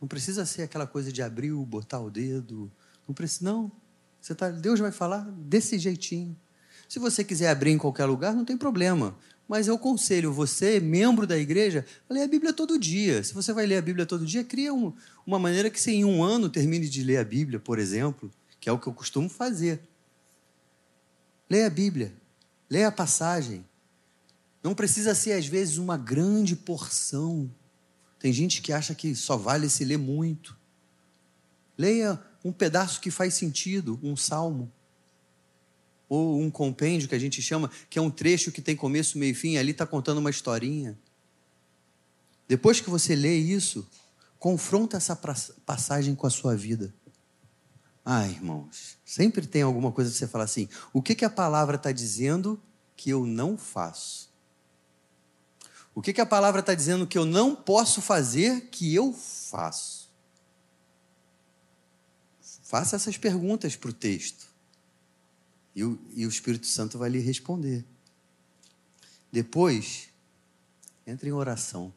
Não 0.00 0.06
precisa 0.06 0.44
ser 0.44 0.62
aquela 0.62 0.86
coisa 0.86 1.10
de 1.10 1.22
abrir, 1.22 1.52
botar 1.52 2.00
o 2.00 2.10
dedo. 2.10 2.70
Não 3.08 3.14
precisa, 3.14 3.44
não. 3.44 3.72
Você 4.20 4.34
tá, 4.34 4.50
Deus 4.50 4.78
vai 4.78 4.92
falar 4.92 5.22
desse 5.30 5.78
jeitinho. 5.78 6.36
Se 6.88 6.98
você 6.98 7.24
quiser 7.24 7.48
abrir 7.48 7.70
em 7.70 7.78
qualquer 7.78 8.04
lugar, 8.04 8.34
não 8.34 8.44
tem 8.44 8.56
problema. 8.56 9.16
Mas 9.48 9.68
eu 9.68 9.76
aconselho 9.76 10.32
você, 10.32 10.80
membro 10.80 11.26
da 11.26 11.38
igreja, 11.38 11.84
a 12.08 12.14
ler 12.14 12.22
a 12.22 12.28
Bíblia 12.28 12.52
todo 12.52 12.78
dia. 12.78 13.22
Se 13.22 13.32
você 13.32 13.52
vai 13.52 13.66
ler 13.66 13.76
a 13.76 13.82
Bíblia 13.82 14.04
todo 14.04 14.26
dia, 14.26 14.42
cria 14.42 14.74
um, 14.74 14.92
uma 15.24 15.38
maneira 15.38 15.70
que 15.70 15.80
você 15.80 15.92
em 15.92 16.04
um 16.04 16.22
ano 16.22 16.48
termine 16.48 16.88
de 16.88 17.02
ler 17.02 17.18
a 17.18 17.24
Bíblia, 17.24 17.60
por 17.60 17.78
exemplo, 17.78 18.30
que 18.58 18.68
é 18.68 18.72
o 18.72 18.78
que 18.78 18.86
eu 18.86 18.92
costumo 18.92 19.28
fazer. 19.28 19.80
Leia 21.48 21.68
a 21.68 21.70
Bíblia, 21.70 22.12
leia 22.68 22.88
a 22.88 22.92
passagem. 22.92 23.64
Não 24.62 24.74
precisa 24.74 25.14
ser, 25.14 25.32
às 25.32 25.46
vezes, 25.46 25.76
uma 25.76 25.96
grande 25.96 26.56
porção 26.56 27.48
tem 28.18 28.32
gente 28.32 28.62
que 28.62 28.72
acha 28.72 28.94
que 28.94 29.14
só 29.14 29.36
vale 29.36 29.68
se 29.68 29.84
ler 29.84 29.98
muito. 29.98 30.58
Leia 31.76 32.20
um 32.44 32.52
pedaço 32.52 33.00
que 33.00 33.10
faz 33.10 33.34
sentido, 33.34 34.00
um 34.02 34.16
salmo. 34.16 34.72
Ou 36.08 36.40
um 36.40 36.50
compêndio 36.50 37.08
que 37.08 37.14
a 37.14 37.18
gente 37.18 37.42
chama, 37.42 37.70
que 37.90 37.98
é 37.98 38.02
um 38.02 38.10
trecho 38.10 38.52
que 38.52 38.62
tem 38.62 38.76
começo, 38.76 39.18
meio 39.18 39.32
e 39.32 39.34
fim, 39.34 39.56
ali 39.56 39.72
está 39.72 39.86
contando 39.86 40.18
uma 40.18 40.30
historinha. 40.30 40.98
Depois 42.46 42.80
que 42.80 42.88
você 42.88 43.16
lê 43.16 43.36
isso, 43.36 43.88
confronta 44.38 44.96
essa 44.96 45.16
passagem 45.16 46.14
com 46.14 46.26
a 46.26 46.30
sua 46.30 46.54
vida. 46.54 46.94
Ah, 48.04 48.26
irmãos, 48.28 48.96
sempre 49.04 49.44
tem 49.46 49.62
alguma 49.62 49.90
coisa 49.90 50.10
que 50.12 50.16
você 50.16 50.28
fala 50.28 50.44
assim: 50.44 50.68
o 50.92 51.02
que, 51.02 51.14
que 51.14 51.24
a 51.24 51.30
palavra 51.30 51.74
está 51.74 51.90
dizendo 51.90 52.60
que 52.96 53.10
eu 53.10 53.26
não 53.26 53.58
faço? 53.58 54.30
O 55.92 56.00
que, 56.00 56.12
que 56.12 56.20
a 56.20 56.26
palavra 56.26 56.60
está 56.60 56.74
dizendo 56.74 57.06
que 57.06 57.18
eu 57.18 57.24
não 57.24 57.56
posso 57.56 58.00
fazer 58.00 58.68
que 58.70 58.94
eu 58.94 59.12
faço? 59.12 60.08
Faça 62.62 62.96
essas 62.96 63.16
perguntas 63.16 63.76
para 63.76 63.90
o 63.90 63.92
texto. 63.92 64.46
E 65.76 65.84
o, 65.84 65.98
e 66.14 66.24
o 66.24 66.28
Espírito 66.28 66.66
Santo 66.66 66.98
vai 66.98 67.10
lhe 67.10 67.20
responder. 67.20 67.84
Depois, 69.30 70.08
entre 71.06 71.28
em 71.28 71.32
oração. 71.32 71.92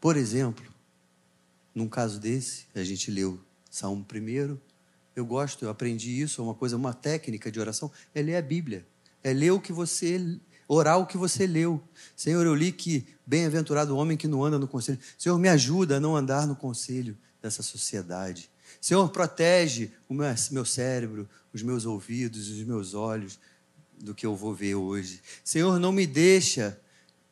Por 0.00 0.16
exemplo, 0.16 0.64
num 1.74 1.88
caso 1.88 2.20
desse, 2.20 2.66
a 2.74 2.84
gente 2.84 3.10
leu 3.10 3.40
Salmo 3.68 4.04
primeiro. 4.04 4.60
Eu 5.16 5.26
gosto, 5.26 5.64
eu 5.64 5.68
aprendi 5.68 6.20
isso, 6.20 6.40
é 6.40 6.44
uma 6.44 6.54
coisa, 6.54 6.76
uma 6.76 6.94
técnica 6.94 7.50
de 7.50 7.58
oração, 7.58 7.90
é 8.14 8.22
ler 8.22 8.36
a 8.36 8.42
Bíblia. 8.42 8.86
É 9.24 9.32
ler 9.32 9.50
o 9.50 9.60
que 9.60 9.72
você 9.72 10.38
orar 10.68 10.98
o 10.98 11.06
que 11.06 11.16
você 11.16 11.46
leu. 11.46 11.82
Senhor, 12.14 12.44
eu 12.46 12.54
li 12.54 12.72
que 12.72 13.06
bem-aventurado 13.26 13.94
o 13.94 13.98
homem 13.98 14.16
que 14.16 14.28
não 14.28 14.44
anda 14.44 14.58
no 14.58 14.68
conselho. 14.68 14.98
Senhor, 15.18 15.38
me 15.38 15.48
ajuda 15.48 15.96
a 15.96 16.00
não 16.00 16.16
andar 16.16 16.46
no 16.46 16.56
conselho 16.56 17.16
dessa 17.42 17.62
sociedade. 17.62 18.50
Senhor, 18.80 19.08
protege 19.10 19.90
o 20.08 20.14
meu, 20.14 20.64
cérebro, 20.64 21.28
os 21.52 21.62
meus 21.62 21.84
ouvidos, 21.84 22.48
os 22.48 22.62
meus 22.62 22.94
olhos 22.94 23.38
do 23.98 24.14
que 24.14 24.26
eu 24.26 24.36
vou 24.36 24.54
ver 24.54 24.74
hoje. 24.74 25.20
Senhor, 25.44 25.78
não 25.78 25.92
me 25.92 26.06
deixa 26.06 26.78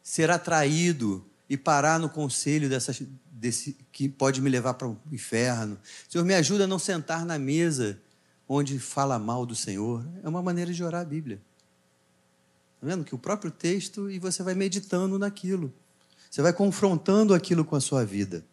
ser 0.03 0.31
atraído 0.31 1.25
e 1.49 1.57
parar 1.57 1.99
no 1.99 2.09
conselho 2.09 2.69
dessas, 2.69 3.03
desse, 3.31 3.77
que 3.93 4.09
pode 4.09 4.41
me 4.41 4.51
levar 4.51 4.75
para 4.75 4.89
o 4.89 4.99
inferno. 5.13 5.79
Senhor, 6.09 6.25
me 6.25 6.35
ajuda 6.35 6.65
a 6.65 6.67
não 6.67 6.79
sentar 6.79 7.25
na 7.25 7.39
mesa 7.39 8.01
onde 8.49 8.79
fala 8.79 9.19
mal 9.19 9.47
do 9.47 9.55
Senhor. 9.55 10.07
É 10.23 10.29
uma 10.29 10.43
maneira 10.43 10.73
de 10.73 10.83
orar 10.83 11.03
a 11.03 11.05
Bíblia. 11.05 11.41
Está 12.77 12.87
vendo? 12.87 13.05
Que 13.05 13.15
o 13.15 13.19
próprio 13.19 13.51
texto 13.51 14.11
e 14.11 14.19
você 14.19 14.43
vai 14.43 14.55
meditando 14.55 15.19
naquilo. 15.19 15.73
Você 16.31 16.43
vai 16.43 16.53
confrontando 16.53 17.33
aquilo 17.33 17.65
com 17.65 17.77
a 17.77 17.81
sua 17.81 18.05
vida. 18.05 18.45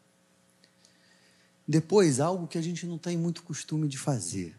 Depois, 1.71 2.19
algo 2.19 2.47
que 2.47 2.57
a 2.57 2.61
gente 2.61 2.85
não 2.85 2.97
tem 2.97 3.17
muito 3.17 3.43
costume 3.43 3.87
de 3.87 3.97
fazer, 3.97 4.53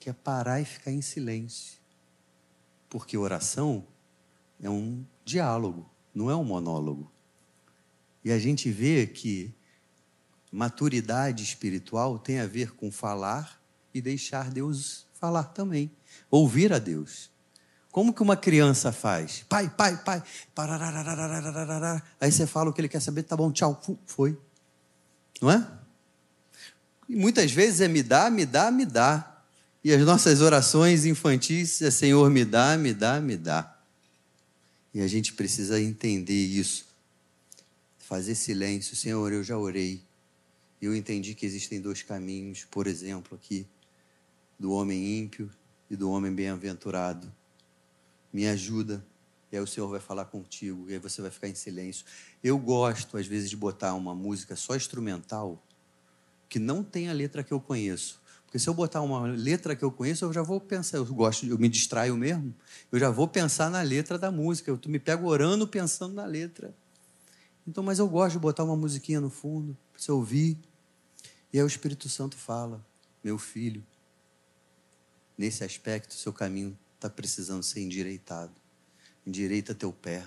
que 0.00 0.10
é 0.10 0.12
parar 0.12 0.60
e 0.60 0.64
ficar 0.64 0.90
em 0.90 1.00
silêncio. 1.00 1.78
Porque 2.90 3.16
oração 3.16 3.86
é 4.60 4.68
um 4.68 5.06
diálogo, 5.24 5.88
não 6.12 6.28
é 6.28 6.34
um 6.34 6.42
monólogo. 6.42 7.08
E 8.24 8.32
a 8.32 8.38
gente 8.40 8.68
vê 8.68 9.06
que 9.06 9.54
maturidade 10.50 11.44
espiritual 11.44 12.18
tem 12.18 12.40
a 12.40 12.48
ver 12.48 12.72
com 12.72 12.90
falar 12.90 13.62
e 13.94 14.00
deixar 14.00 14.50
Deus 14.50 15.06
falar 15.14 15.44
também, 15.44 15.88
ouvir 16.28 16.72
a 16.72 16.80
Deus. 16.80 17.30
Como 17.92 18.12
que 18.12 18.24
uma 18.24 18.36
criança 18.36 18.90
faz? 18.90 19.44
Pai, 19.48 19.70
pai, 19.70 20.02
pai. 20.02 20.20
Aí 22.20 22.32
você 22.32 22.44
fala 22.44 22.70
o 22.70 22.72
que 22.72 22.80
ele 22.80 22.88
quer 22.88 23.00
saber, 23.00 23.22
tá 23.22 23.36
bom, 23.36 23.52
tchau, 23.52 23.80
foi. 24.04 24.36
Não 25.40 25.48
é? 25.48 25.81
E 27.12 27.14
muitas 27.14 27.52
vezes 27.52 27.82
é 27.82 27.88
me 27.88 28.02
dá, 28.02 28.30
me 28.30 28.46
dá, 28.46 28.70
me 28.70 28.86
dá. 28.86 29.44
E 29.84 29.92
as 29.92 30.00
nossas 30.00 30.40
orações 30.40 31.04
infantis 31.04 31.82
é 31.82 31.90
Senhor, 31.90 32.30
me 32.30 32.42
dá, 32.42 32.74
me 32.78 32.94
dá, 32.94 33.20
me 33.20 33.36
dá. 33.36 33.78
E 34.94 35.00
a 35.02 35.06
gente 35.06 35.34
precisa 35.34 35.78
entender 35.78 36.32
isso. 36.32 36.86
Fazer 37.98 38.34
silêncio. 38.34 38.96
Senhor, 38.96 39.30
eu 39.30 39.44
já 39.44 39.58
orei. 39.58 40.00
Eu 40.80 40.96
entendi 40.96 41.34
que 41.34 41.44
existem 41.44 41.82
dois 41.82 42.02
caminhos, 42.02 42.66
por 42.70 42.86
exemplo, 42.86 43.36
aqui, 43.36 43.66
do 44.58 44.72
homem 44.72 45.18
ímpio 45.18 45.50
e 45.90 45.96
do 45.96 46.10
homem 46.10 46.32
bem-aventurado 46.32 47.30
me 48.32 48.46
ajuda. 48.46 49.04
E 49.52 49.56
aí 49.58 49.62
o 49.62 49.66
Senhor 49.66 49.86
vai 49.86 50.00
falar 50.00 50.24
contigo, 50.24 50.88
e 50.88 50.94
aí 50.94 50.98
você 50.98 51.20
vai 51.20 51.30
ficar 51.30 51.48
em 51.48 51.54
silêncio. 51.54 52.06
Eu 52.42 52.56
gosto, 52.56 53.18
às 53.18 53.26
vezes, 53.26 53.50
de 53.50 53.56
botar 53.58 53.92
uma 53.92 54.14
música 54.14 54.56
só 54.56 54.74
instrumental, 54.74 55.62
que 56.52 56.58
não 56.58 56.84
tem 56.84 57.08
a 57.08 57.14
letra 57.14 57.42
que 57.42 57.50
eu 57.50 57.58
conheço. 57.58 58.20
Porque 58.44 58.58
se 58.58 58.68
eu 58.68 58.74
botar 58.74 59.00
uma 59.00 59.22
letra 59.26 59.74
que 59.74 59.82
eu 59.82 59.90
conheço, 59.90 60.26
eu 60.26 60.34
já 60.34 60.42
vou 60.42 60.60
pensar, 60.60 60.98
eu 60.98 61.06
gosto, 61.06 61.46
eu 61.46 61.56
me 61.56 61.66
distraio 61.66 62.14
mesmo, 62.14 62.54
eu 62.92 62.98
já 62.98 63.08
vou 63.08 63.26
pensar 63.26 63.70
na 63.70 63.80
letra 63.80 64.18
da 64.18 64.30
música. 64.30 64.70
Eu 64.70 64.78
me 64.86 64.98
pego 64.98 65.26
orando 65.28 65.66
pensando 65.66 66.12
na 66.12 66.26
letra. 66.26 66.76
Então, 67.66 67.82
mas 67.82 67.98
eu 67.98 68.06
gosto 68.06 68.34
de 68.34 68.38
botar 68.38 68.64
uma 68.64 68.76
musiquinha 68.76 69.18
no 69.18 69.30
fundo, 69.30 69.74
para 69.90 70.02
você 70.02 70.12
ouvir. 70.12 70.58
E 71.50 71.56
aí 71.56 71.64
o 71.64 71.66
Espírito 71.66 72.06
Santo 72.10 72.36
fala: 72.36 72.84
Meu 73.24 73.38
filho, 73.38 73.82
nesse 75.38 75.64
aspecto, 75.64 76.12
seu 76.12 76.34
caminho 76.34 76.78
está 76.96 77.08
precisando 77.08 77.62
ser 77.62 77.80
endireitado. 77.80 78.52
Endireita 79.26 79.74
teu 79.74 79.90
pé. 79.90 80.22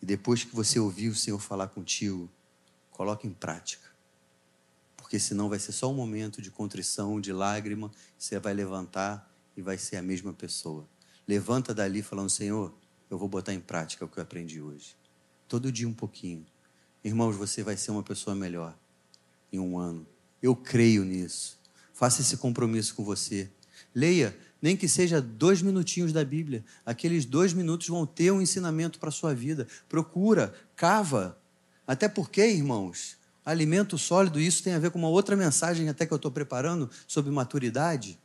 E 0.00 0.06
depois 0.06 0.44
que 0.44 0.54
você 0.54 0.78
ouvir 0.78 1.08
o 1.08 1.16
Senhor 1.16 1.40
falar 1.40 1.66
contigo, 1.66 2.30
coloque 2.92 3.26
em 3.26 3.32
prática. 3.32 3.87
Porque 5.08 5.18
senão 5.18 5.48
vai 5.48 5.58
ser 5.58 5.72
só 5.72 5.90
um 5.90 5.94
momento 5.94 6.42
de 6.42 6.50
contrição, 6.50 7.18
de 7.18 7.32
lágrima, 7.32 7.90
você 8.18 8.38
vai 8.38 8.52
levantar 8.52 9.34
e 9.56 9.62
vai 9.62 9.78
ser 9.78 9.96
a 9.96 10.02
mesma 10.02 10.34
pessoa. 10.34 10.86
Levanta 11.26 11.72
dali 11.72 12.02
falando: 12.02 12.28
Senhor, 12.28 12.74
eu 13.08 13.16
vou 13.16 13.26
botar 13.26 13.54
em 13.54 13.60
prática 13.60 14.04
o 14.04 14.08
que 14.08 14.18
eu 14.18 14.22
aprendi 14.22 14.60
hoje. 14.60 14.94
Todo 15.48 15.72
dia 15.72 15.88
um 15.88 15.94
pouquinho. 15.94 16.44
Irmãos, 17.02 17.36
você 17.36 17.62
vai 17.62 17.74
ser 17.74 17.90
uma 17.90 18.02
pessoa 18.02 18.36
melhor 18.36 18.76
em 19.50 19.58
um 19.58 19.78
ano. 19.78 20.06
Eu 20.42 20.54
creio 20.54 21.06
nisso. 21.06 21.58
Faça 21.94 22.20
esse 22.20 22.36
compromisso 22.36 22.94
com 22.94 23.02
você. 23.02 23.50
Leia 23.94 24.38
nem 24.60 24.76
que 24.76 24.86
seja 24.86 25.22
dois 25.22 25.62
minutinhos 25.62 26.12
da 26.12 26.22
Bíblia. 26.22 26.62
Aqueles 26.84 27.24
dois 27.24 27.54
minutos 27.54 27.88
vão 27.88 28.04
ter 28.04 28.30
um 28.30 28.42
ensinamento 28.42 28.98
para 28.98 29.08
a 29.08 29.12
sua 29.12 29.34
vida. 29.34 29.66
Procura, 29.88 30.52
cava. 30.76 31.40
Até 31.86 32.10
porque, 32.10 32.46
irmãos, 32.46 33.16
alimento 33.44 33.96
sólido, 33.96 34.40
isso 34.40 34.62
tem 34.62 34.74
a 34.74 34.78
ver 34.78 34.90
com 34.90 34.98
uma 34.98 35.08
outra 35.08 35.36
mensagem 35.36 35.88
até 35.88 36.04
que 36.04 36.12
eu 36.12 36.16
estou 36.16 36.30
preparando 36.30 36.90
sobre 37.06 37.30
maturidade, 37.30 38.18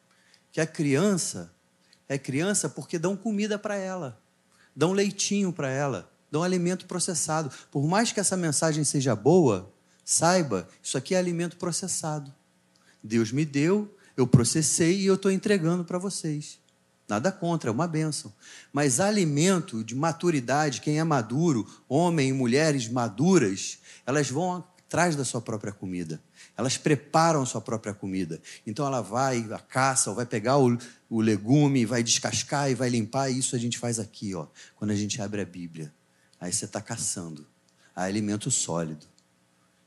que 0.52 0.60
a 0.60 0.68
criança 0.68 1.54
é 2.08 2.18
criança 2.18 2.70
porque 2.70 3.00
dão 3.00 3.16
comida 3.16 3.58
para 3.58 3.76
ela, 3.76 4.22
dão 4.76 4.92
leitinho 4.92 5.52
para 5.52 5.70
ela, 5.70 6.12
dão 6.32 6.44
alimento 6.44 6.86
processado. 6.86 7.52
Por 7.72 7.88
mais 7.88 8.12
que 8.12 8.20
essa 8.20 8.36
mensagem 8.36 8.84
seja 8.84 9.16
boa, 9.16 9.72
saiba, 10.04 10.68
isso 10.82 10.98
aqui 10.98 11.16
é 11.16 11.18
alimento 11.18 11.58
processado. 11.58 12.34
Deus 13.04 13.32
me 13.32 13.46
deu, 13.46 13.96
eu 14.16 14.28
processei 14.28 15.00
e 15.00 15.06
eu 15.06 15.16
estou 15.16 15.32
entregando 15.32 15.84
para 15.84 15.98
vocês. 15.98 16.60
Nada 17.08 17.32
contra, 17.32 17.70
é 17.70 17.74
uma 17.74 17.88
bênção. 17.88 18.34
Mas 18.72 19.00
alimento 19.00 19.84
de 19.84 19.94
maturidade, 19.94 20.82
quem 20.82 21.00
é 21.00 21.04
maduro, 21.04 21.68
homem 21.88 22.30
e 22.30 22.34
mulheres 22.34 22.88
maduras, 22.88 23.80
elas 24.06 24.30
vão 24.30 24.64
atrás 24.94 25.16
da 25.16 25.26
sua 25.26 25.42
própria 25.42 25.74
comida. 25.74 26.22
Elas 26.56 26.78
preparam 26.78 27.44
sua 27.48 27.60
própria 27.60 27.96
comida. 27.96 28.40
Então 28.66 28.86
ela 28.86 29.02
vai, 29.02 29.40
a 29.52 29.58
caça, 29.58 30.12
ou 30.12 30.16
vai 30.16 30.24
pegar 30.24 30.60
o, 30.60 30.78
o 31.10 31.20
legume, 31.20 31.84
vai 31.84 32.04
descascar 32.04 32.70
e 32.70 32.76
vai 32.76 32.90
limpar. 32.90 33.32
E 33.32 33.40
isso 33.40 33.56
a 33.56 33.60
gente 33.60 33.80
faz 33.80 33.98
aqui, 33.98 34.36
ó, 34.36 34.46
quando 34.76 34.92
a 34.92 34.96
gente 34.96 35.20
abre 35.20 35.42
a 35.42 35.46
Bíblia. 35.46 35.92
Aí 36.40 36.54
você 36.54 36.66
está 36.66 36.80
caçando. 36.80 37.48
Há 37.96 38.04
alimento 38.04 38.52
sólido. 38.52 39.08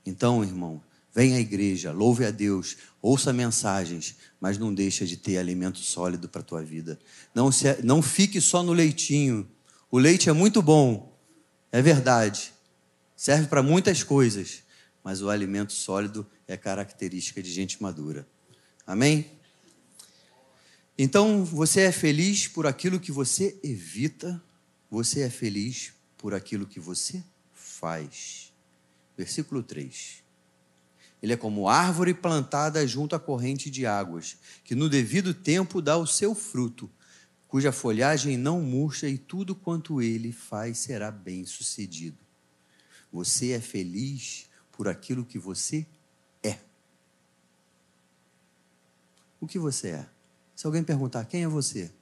Então, 0.05 0.43
irmão, 0.43 0.83
Venha 1.15 1.39
à 1.39 1.41
igreja, 1.41 1.93
louve 1.93 2.27
a 2.27 2.31
Deus, 2.31 2.77
ouça 3.01 3.33
mensagens, 3.33 4.17
mas 4.39 4.59
não 4.59 4.75
deixa 4.75 5.07
de 5.07 5.17
ter 5.17 5.39
alimento 5.39 5.79
sólido 5.79 6.29
para 6.29 6.43
a 6.43 6.45
tua 6.45 6.63
vida. 6.63 6.99
Não, 7.35 7.51
se, 7.51 7.83
não 7.83 8.03
fique 8.03 8.39
só 8.39 8.63
no 8.63 8.75
leitinho. 8.75 9.49
O 9.91 9.99
leite 9.99 10.29
é 10.29 10.33
muito 10.35 10.61
bom, 10.61 11.19
é 11.73 11.81
verdade. 11.81 12.53
Serve 13.17 13.47
para 13.47 13.63
muitas 13.63 14.03
coisas, 14.03 14.63
mas 15.07 15.23
o 15.23 15.31
alimento 15.31 15.73
sólido 15.73 16.27
é 16.49 16.57
característica 16.57 17.41
de 17.41 17.49
gente 17.49 17.81
madura. 17.81 18.27
Amém? 18.85 19.31
Então, 20.99 21.45
você 21.45 21.83
é 21.83 21.93
feliz 21.93 22.49
por 22.49 22.67
aquilo 22.67 22.99
que 22.99 23.13
você 23.13 23.57
evita, 23.63 24.43
você 24.91 25.21
é 25.21 25.31
feliz 25.31 25.93
por 26.19 26.35
aquilo 26.35 26.67
que 26.67 26.81
você 26.81 27.23
faz. 27.55 28.53
Versículo 29.17 29.63
3. 29.63 30.25
Ele 31.23 31.35
é 31.35 31.37
como 31.37 31.69
árvore 31.69 32.13
plantada 32.13 32.85
junto 32.85 33.15
à 33.15 33.21
corrente 33.21 33.71
de 33.71 33.87
águas, 33.87 34.37
que 34.65 34.75
no 34.75 34.89
devido 34.89 35.33
tempo 35.33 35.81
dá 35.81 35.97
o 35.97 36.05
seu 36.05 36.35
fruto, 36.35 36.91
cuja 37.47 37.71
folhagem 37.71 38.37
não 38.37 38.61
murcha 38.61 39.09
e 39.09 39.17
tudo 39.17 39.55
quanto 39.55 40.03
ele 40.03 40.33
faz 40.33 40.79
será 40.79 41.13
bem 41.13 41.47
sucedido. 41.47 42.19
Você 43.13 43.53
é 43.53 43.61
feliz 43.61 44.47
por 44.77 44.89
aquilo 44.89 45.25
que 45.25 45.39
você 45.39 45.87
é. 46.43 46.59
O 49.41 49.47
que 49.47 49.59
você 49.59 49.89
é? 49.91 50.09
Se 50.55 50.67
alguém 50.67 50.85
perguntar 50.85 51.25
quem 51.25 51.45
é 51.45 51.49
você, 51.49 51.93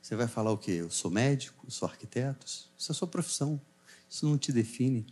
você 0.00 0.14
vai 0.14 0.28
falar 0.28 0.52
o 0.52 0.58
quê? 0.58 0.72
Eu 0.72 0.90
sou 0.90 1.10
médico, 1.10 1.70
sou 1.70 1.88
arquiteto, 1.88 2.46
isso 2.46 2.90
é 2.90 2.92
a 2.92 2.94
sua 2.94 3.08
profissão, 3.08 3.60
isso 4.08 4.26
não 4.26 4.38
te 4.38 4.52
define. 4.52 5.06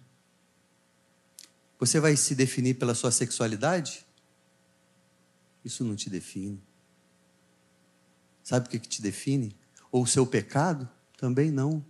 Você 1.79 2.01
vai 2.01 2.17
se 2.17 2.35
definir 2.35 2.75
pela 2.75 2.95
sua 2.95 3.11
sexualidade? 3.11 4.07
Isso 5.65 5.85
não 5.85 5.97
te 5.97 6.09
define. 6.09 6.63
Sabe 8.43 8.67
o 8.67 8.71
que 8.71 8.79
te 8.79 9.03
define? 9.03 9.55
Ou 9.91 10.05
o 10.05 10.07
seu 10.07 10.27
pecado? 10.27 10.89
Também 11.19 11.51
não. 11.51 11.85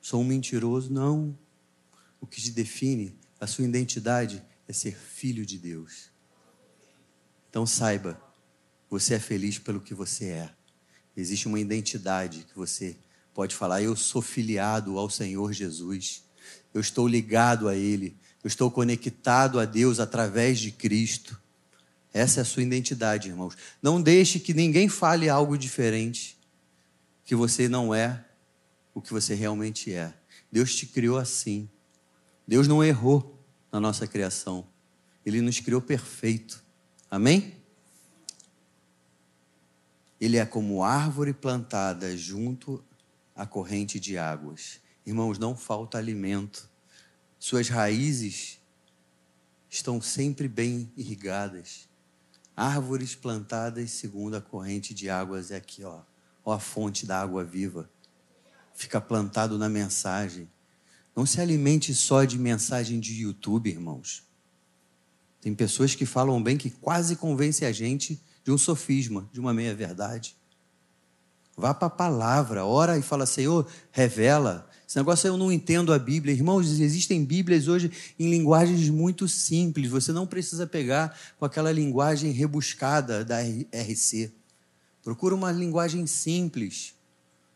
Sou 0.00 0.20
um 0.20 0.24
mentiroso? 0.24 0.92
Não. 0.92 1.38
O 2.20 2.26
que 2.26 2.40
te 2.40 2.50
define, 2.50 3.18
a 3.40 3.46
sua 3.46 3.64
identidade, 3.64 4.42
é 4.66 4.72
ser 4.72 4.96
filho 4.96 5.46
de 5.46 5.58
Deus. 5.58 6.10
Então 7.48 7.66
saiba, 7.66 8.20
você 8.90 9.14
é 9.14 9.18
feliz 9.18 9.58
pelo 9.58 9.80
que 9.80 9.94
você 9.94 10.26
é. 10.26 10.50
Existe 11.16 11.48
uma 11.48 11.58
identidade 11.58 12.44
que 12.44 12.56
você 12.56 12.96
pode 13.34 13.54
falar: 13.54 13.82
eu 13.82 13.96
sou 13.96 14.22
filiado 14.22 14.98
ao 14.98 15.10
Senhor 15.10 15.52
Jesus. 15.52 16.24
Eu 16.72 16.80
estou 16.80 17.08
ligado 17.08 17.68
a 17.68 17.74
Ele. 17.74 18.16
Eu 18.42 18.48
estou 18.48 18.70
conectado 18.70 19.58
a 19.58 19.64
Deus 19.64 19.98
através 19.98 20.58
de 20.58 20.70
Cristo. 20.70 21.40
Essa 22.12 22.40
é 22.40 22.42
a 22.42 22.44
sua 22.44 22.62
identidade, 22.62 23.28
irmãos. 23.28 23.56
Não 23.82 24.00
deixe 24.00 24.38
que 24.38 24.54
ninguém 24.54 24.88
fale 24.88 25.28
algo 25.28 25.58
diferente, 25.58 26.38
que 27.24 27.34
você 27.34 27.68
não 27.68 27.94
é 27.94 28.24
o 28.94 29.02
que 29.02 29.12
você 29.12 29.34
realmente 29.34 29.92
é. 29.92 30.14
Deus 30.50 30.74
te 30.74 30.86
criou 30.86 31.18
assim. 31.18 31.68
Deus 32.48 32.66
não 32.66 32.82
errou 32.82 33.38
na 33.70 33.78
nossa 33.78 34.08
criação. 34.08 34.66
Ele 35.24 35.40
nos 35.40 35.60
criou 35.60 35.80
perfeito. 35.80 36.64
Amém? 37.08 37.54
Ele 40.20 40.36
é 40.36 40.44
como 40.44 40.82
árvore 40.82 41.32
plantada 41.32 42.16
junto 42.16 42.82
à 43.36 43.46
corrente 43.46 44.00
de 44.00 44.18
águas. 44.18 44.80
Irmãos, 45.06 45.38
não 45.38 45.54
falta 45.54 45.96
alimento 45.96 46.68
suas 47.38 47.68
raízes 47.68 48.58
estão 49.70 50.00
sempre 50.00 50.48
bem 50.48 50.92
irrigadas. 50.96 51.88
Árvores 52.56 53.14
plantadas 53.14 53.92
segundo 53.92 54.36
a 54.36 54.40
corrente 54.40 54.92
de 54.92 55.08
águas 55.08 55.52
é 55.52 55.56
aqui, 55.56 55.84
ó. 55.84 56.00
Ó 56.44 56.52
a 56.52 56.58
fonte 56.58 57.06
da 57.06 57.20
água 57.20 57.44
viva. 57.44 57.88
Fica 58.74 59.00
plantado 59.00 59.56
na 59.56 59.68
mensagem. 59.68 60.50
Não 61.18 61.26
se 61.26 61.40
alimente 61.40 61.92
só 61.96 62.22
de 62.22 62.38
mensagem 62.38 63.00
de 63.00 63.22
YouTube, 63.22 63.68
irmãos. 63.68 64.22
Tem 65.40 65.52
pessoas 65.52 65.92
que 65.92 66.06
falam 66.06 66.40
bem 66.40 66.56
que 66.56 66.70
quase 66.70 67.16
convencem 67.16 67.66
a 67.66 67.72
gente 67.72 68.22
de 68.44 68.52
um 68.52 68.56
sofisma, 68.56 69.28
de 69.32 69.40
uma 69.40 69.52
meia-verdade. 69.52 70.36
Vá 71.56 71.74
para 71.74 71.88
a 71.88 71.90
palavra, 71.90 72.64
ora 72.64 72.96
e 72.96 73.02
fala, 73.02 73.26
Senhor, 73.26 73.66
revela. 73.90 74.70
Esse 74.86 74.96
negócio 74.96 75.26
eu 75.26 75.36
não 75.36 75.50
entendo 75.50 75.92
a 75.92 75.98
Bíblia. 75.98 76.32
Irmãos, 76.32 76.78
existem 76.78 77.24
Bíblias 77.24 77.66
hoje 77.66 77.90
em 78.16 78.30
linguagens 78.30 78.88
muito 78.88 79.26
simples. 79.26 79.90
Você 79.90 80.12
não 80.12 80.24
precisa 80.24 80.68
pegar 80.68 81.18
com 81.36 81.44
aquela 81.44 81.72
linguagem 81.72 82.30
rebuscada 82.30 83.24
da 83.24 83.38
RC. 83.40 84.30
Procura 85.02 85.34
uma 85.34 85.50
linguagem 85.50 86.06
simples. 86.06 86.94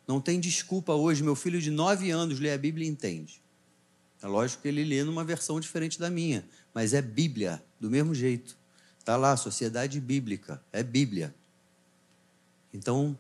Não 0.09 0.20
tem 0.20 0.40
desculpa 0.40 0.94
hoje. 0.94 1.22
Meu 1.22 1.37
filho 1.37 1.62
de 1.62 1.70
nove 1.70 2.11
anos 2.11 2.40
lê 2.40 2.53
a 2.53 2.59
Bíblia 2.59 2.88
e 2.88 2.90
entende. 2.90 3.42
É 4.23 4.27
lógico 4.27 4.63
que 4.63 4.69
ele 4.69 4.85
lê 4.85 5.03
numa 5.03 5.25
versão 5.25 5.59
diferente 5.59 5.99
da 5.99 6.09
minha, 6.09 6.45
mas 6.73 6.95
é 6.95 7.03
Bíblia, 7.03 7.63
do 7.81 7.91
mesmo 7.91 8.15
jeito. 8.15 8.57
Está 8.99 9.17
lá, 9.17 9.37
Sociedade 9.37 10.01
Bíblica, 10.01 10.63
é 10.73 10.81
Bíblia. 10.83 11.35
Então, 12.73 13.19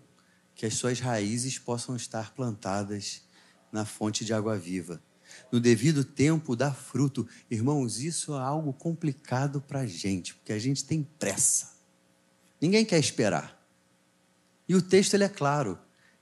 que 0.54 0.64
as 0.64 0.74
suas 0.74 1.00
raízes 1.00 1.58
possam 1.58 1.96
estar 1.96 2.32
plantadas 2.34 3.22
na 3.72 3.84
fonte 3.84 4.24
de 4.24 4.32
água 4.32 4.56
viva. 4.56 5.02
No 5.50 5.58
devido 5.58 6.04
tempo 6.04 6.54
dá 6.54 6.72
fruto. 6.72 7.26
Irmãos, 7.50 7.98
isso 7.98 8.34
é 8.34 8.40
algo 8.40 8.72
complicado 8.72 9.60
para 9.60 9.80
a 9.80 9.86
gente, 9.86 10.34
porque 10.34 10.52
a 10.52 10.58
gente 10.58 10.84
tem 10.84 11.02
pressa. 11.18 11.72
Ninguém 12.60 12.84
quer 12.84 13.00
esperar. 13.00 13.60
E 14.68 14.74
o 14.76 14.82
texto 14.82 15.14
ele 15.14 15.24
é 15.24 15.28
claro: 15.28 15.76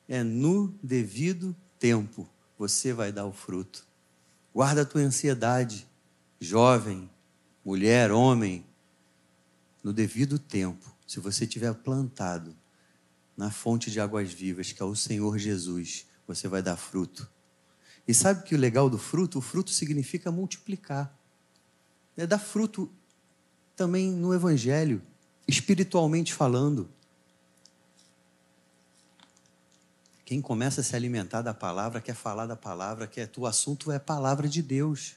é 0.09 0.23
no 0.23 0.69
devido 0.83 1.55
tempo 1.79 2.27
você 2.59 2.95
vai 2.95 3.13
dar 3.13 3.27
o 3.27 3.33
fruto. 3.33 3.90
Guarda 4.53 4.83
a 4.83 4.85
tua 4.85 5.01
ansiedade, 5.01 5.87
jovem, 6.41 7.09
mulher, 7.65 8.11
homem, 8.11 8.67
no 9.83 9.93
devido 9.93 10.39
tempo, 10.39 10.95
se 11.07 11.21
você 11.21 11.47
tiver 11.47 11.73
plantado 11.75 12.55
na 13.37 13.51
fonte 13.51 13.91
de 13.91 14.01
águas 14.01 14.33
vivas, 14.33 14.73
que 14.73 14.83
é 14.83 14.85
o 14.85 14.95
Senhor 14.95 15.39
Jesus, 15.39 16.07
você 16.27 16.47
vai 16.49 16.63
dar 16.63 16.77
fruto. 16.77 17.29
E 18.07 18.13
sabe 18.13 18.43
que 18.43 18.55
o 18.55 18.59
legal 18.59 18.91
do 18.91 18.99
fruto? 18.99 19.39
O 19.39 19.43
fruto 19.43 19.71
significa 19.71 20.31
multiplicar. 20.31 21.17
É 22.17 22.27
dar 22.27 22.39
fruto 22.39 22.91
também 23.75 24.13
no 24.13 24.35
Evangelho, 24.35 25.01
espiritualmente 25.49 26.35
falando. 26.35 26.91
Quem 30.31 30.41
começa 30.41 30.81
a 30.81 30.85
se 30.85 30.95
alimentar 30.95 31.43
da 31.43 31.53
palavra, 31.53 32.01
quer 32.01 32.15
falar 32.15 32.47
da 32.47 32.55
palavra, 32.55 33.09
quer 33.09 33.29
o 33.37 33.47
assunto 33.47 33.91
é 33.91 33.97
a 33.97 34.01
palavra 34.01 34.49
de 34.49 34.63
Deus. 34.63 35.17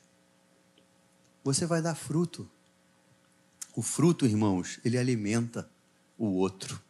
Você 1.44 1.68
vai 1.68 1.84
dar 1.84 1.94
fruto. 1.94 2.50
O 3.76 3.84
fruto, 3.84 4.26
irmãos, 4.26 4.80
ele 4.84 4.98
alimenta 4.98 5.70
o 6.18 6.26
outro. 6.26 6.82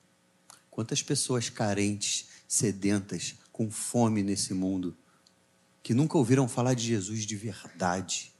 Quantas 0.71 1.03
pessoas 1.03 1.49
carentes, 1.49 2.29
sedentas, 2.47 3.35
com 3.51 3.69
fome 3.69 4.23
nesse 4.23 4.53
mundo, 4.53 4.95
que 5.83 5.93
nunca 5.93 6.17
ouviram 6.17 6.47
falar 6.47 6.75
de 6.75 6.85
Jesus 6.85 7.25
de 7.25 7.35
verdade, 7.35 8.33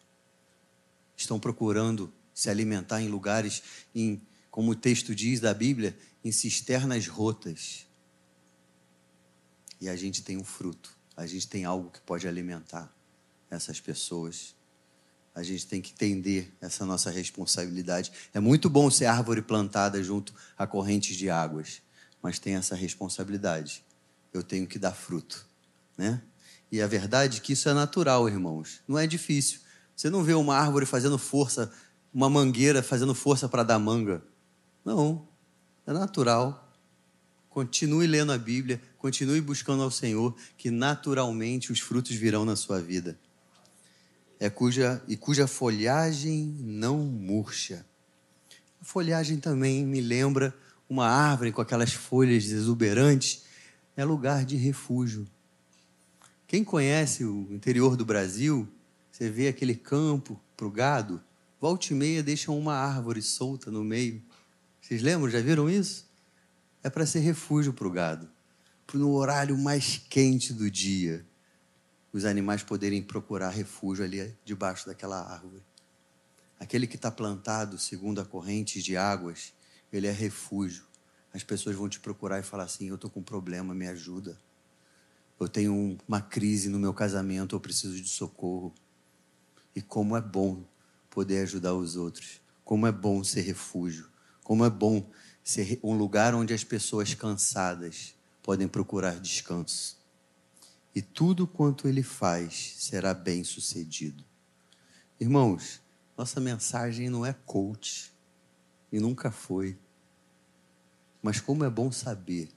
estão 1.17 1.37
procurando 1.37 2.09
se 2.33 2.49
alimentar 2.49 3.01
em 3.01 3.09
lugares, 3.09 3.61
em, 3.93 4.21
como 4.49 4.71
o 4.71 4.75
texto 4.75 5.13
diz 5.13 5.41
da 5.41 5.53
Bíblia, 5.53 5.93
em 6.23 6.31
cisternas 6.31 7.05
rotas. 7.05 7.85
E 9.83 9.89
a 9.89 9.97
gente 9.97 10.23
tem 10.23 10.37
um 10.37 10.45
fruto, 10.45 10.97
a 11.13 11.25
gente 11.27 11.45
tem 11.45 11.65
algo 11.65 11.91
que 11.91 11.99
pode 11.99 12.25
alimentar 12.25 12.89
essas 13.51 13.81
pessoas. 13.81 14.55
A 15.35 15.43
gente 15.43 15.67
tem 15.67 15.81
que 15.81 15.91
entender 15.91 16.55
essa 16.61 16.85
nossa 16.85 17.09
responsabilidade. 17.09 18.09
É 18.33 18.39
muito 18.39 18.69
bom 18.69 18.89
ser 18.89 19.07
árvore 19.07 19.41
plantada 19.41 20.01
junto 20.01 20.33
a 20.57 20.65
correntes 20.65 21.17
de 21.17 21.29
águas, 21.29 21.81
mas 22.21 22.39
tem 22.39 22.55
essa 22.55 22.75
responsabilidade. 22.75 23.83
Eu 24.31 24.41
tenho 24.41 24.65
que 24.65 24.79
dar 24.79 24.93
fruto, 24.93 25.45
né? 25.97 26.21
E 26.71 26.81
a 26.81 26.87
verdade 26.87 27.39
é 27.39 27.41
que 27.41 27.51
isso 27.51 27.67
é 27.67 27.73
natural, 27.73 28.29
irmãos. 28.29 28.79
Não 28.87 28.97
é 28.97 29.05
difícil. 29.05 29.59
Você 29.93 30.09
não 30.09 30.23
vê 30.23 30.33
uma 30.33 30.55
árvore 30.55 30.85
fazendo 30.85 31.17
força, 31.17 31.69
uma 32.13 32.29
mangueira 32.29 32.81
fazendo 32.81 33.13
força 33.13 33.49
para 33.49 33.63
dar 33.63 33.79
manga. 33.79 34.23
Não. 34.85 35.27
É 35.85 35.91
natural. 35.91 36.62
Continue 37.53 38.07
lendo 38.07 38.31
a 38.31 38.37
Bíblia, 38.39 38.81
continue 38.97 39.39
buscando 39.39 39.83
ao 39.83 39.91
Senhor, 39.91 40.35
que 40.57 40.71
naturalmente 40.71 41.71
os 41.71 41.79
frutos 41.79 42.15
virão 42.15 42.43
na 42.43 42.55
sua 42.55 42.81
vida. 42.81 43.15
É 44.39 44.49
cuja 44.49 45.03
e 45.07 45.15
cuja 45.15 45.45
folhagem 45.45 46.45
não 46.59 46.97
murcha. 46.97 47.85
A 48.81 48.83
folhagem 48.83 49.37
também 49.39 49.85
me 49.85 50.01
lembra 50.01 50.51
uma 50.89 51.07
árvore 51.07 51.51
com 51.51 51.61
aquelas 51.61 51.93
folhas 51.93 52.45
exuberantes, 52.45 53.43
é 53.95 54.03
lugar 54.03 54.45
de 54.45 54.55
refúgio. 54.55 55.27
Quem 56.47 56.63
conhece 56.63 57.23
o 57.23 57.47
interior 57.51 57.95
do 57.95 58.03
Brasil, 58.03 58.67
você 59.11 59.29
vê 59.29 59.47
aquele 59.47 59.75
campo 59.75 60.41
para 60.57 60.65
o 60.65 60.71
gado, 60.71 61.21
volta 61.61 61.93
e 61.93 61.95
meia 61.95 62.23
deixam 62.23 62.57
uma 62.57 62.73
árvore 62.73 63.21
solta 63.21 63.69
no 63.69 63.83
meio. 63.83 64.23
Vocês 64.81 65.03
lembram? 65.03 65.29
Já 65.29 65.39
viram 65.39 65.69
isso? 65.69 66.11
É 66.83 66.89
para 66.89 67.05
ser 67.05 67.19
refúgio 67.19 67.71
para 67.71 67.87
o 67.87 67.91
gado. 67.91 68.29
No 68.93 69.13
horário 69.13 69.57
mais 69.57 69.97
quente 69.97 70.53
do 70.53 70.69
dia, 70.69 71.25
os 72.11 72.25
animais 72.25 72.61
poderem 72.61 73.01
procurar 73.01 73.49
refúgio 73.49 74.03
ali 74.03 74.37
debaixo 74.43 74.85
daquela 74.85 75.19
árvore. 75.19 75.63
Aquele 76.59 76.85
que 76.85 76.97
está 76.97 77.09
plantado 77.09 77.79
segundo 77.79 78.19
a 78.19 78.25
corrente 78.25 78.83
de 78.83 78.97
águas, 78.97 79.53
ele 79.91 80.07
é 80.07 80.11
refúgio. 80.11 80.83
As 81.33 81.41
pessoas 81.41 81.75
vão 81.75 81.87
te 81.87 81.99
procurar 81.99 82.39
e 82.39 82.43
falar 82.43 82.65
assim: 82.65 82.89
Eu 82.89 82.95
estou 82.95 83.09
com 83.09 83.21
um 83.21 83.23
problema, 83.23 83.73
me 83.73 83.87
ajuda. 83.87 84.37
Eu 85.39 85.47
tenho 85.47 85.97
uma 86.07 86.21
crise 86.21 86.69
no 86.69 86.77
meu 86.77 86.93
casamento, 86.93 87.55
eu 87.55 87.59
preciso 87.59 87.95
de 87.95 88.09
socorro. 88.09 88.73
E 89.75 89.81
como 89.81 90.15
é 90.15 90.21
bom 90.21 90.63
poder 91.09 91.43
ajudar 91.43 91.73
os 91.73 91.95
outros. 91.95 92.41
Como 92.63 92.85
é 92.85 92.91
bom 92.91 93.23
ser 93.23 93.41
refúgio. 93.41 94.07
Como 94.43 94.63
é 94.63 94.69
bom 94.69 95.09
ser 95.43 95.79
um 95.83 95.95
lugar 95.95 96.33
onde 96.33 96.53
as 96.53 96.63
pessoas 96.63 97.13
cansadas 97.13 98.15
podem 98.41 98.67
procurar 98.67 99.19
descanso. 99.19 99.97
E 100.95 101.01
tudo 101.01 101.45
quanto 101.45 101.87
ele 101.87 102.03
faz 102.03 102.75
será 102.77 103.13
bem 103.13 103.43
sucedido. 103.43 104.23
Irmãos, 105.19 105.81
nossa 106.17 106.39
mensagem 106.39 107.09
não 107.09 107.25
é 107.25 107.33
coach 107.33 108.13
e 108.91 108.99
nunca 108.99 109.31
foi. 109.31 109.77
Mas 111.21 111.39
como 111.41 111.63
é 111.63 111.69
bom 111.69 111.91
saber 111.91 112.49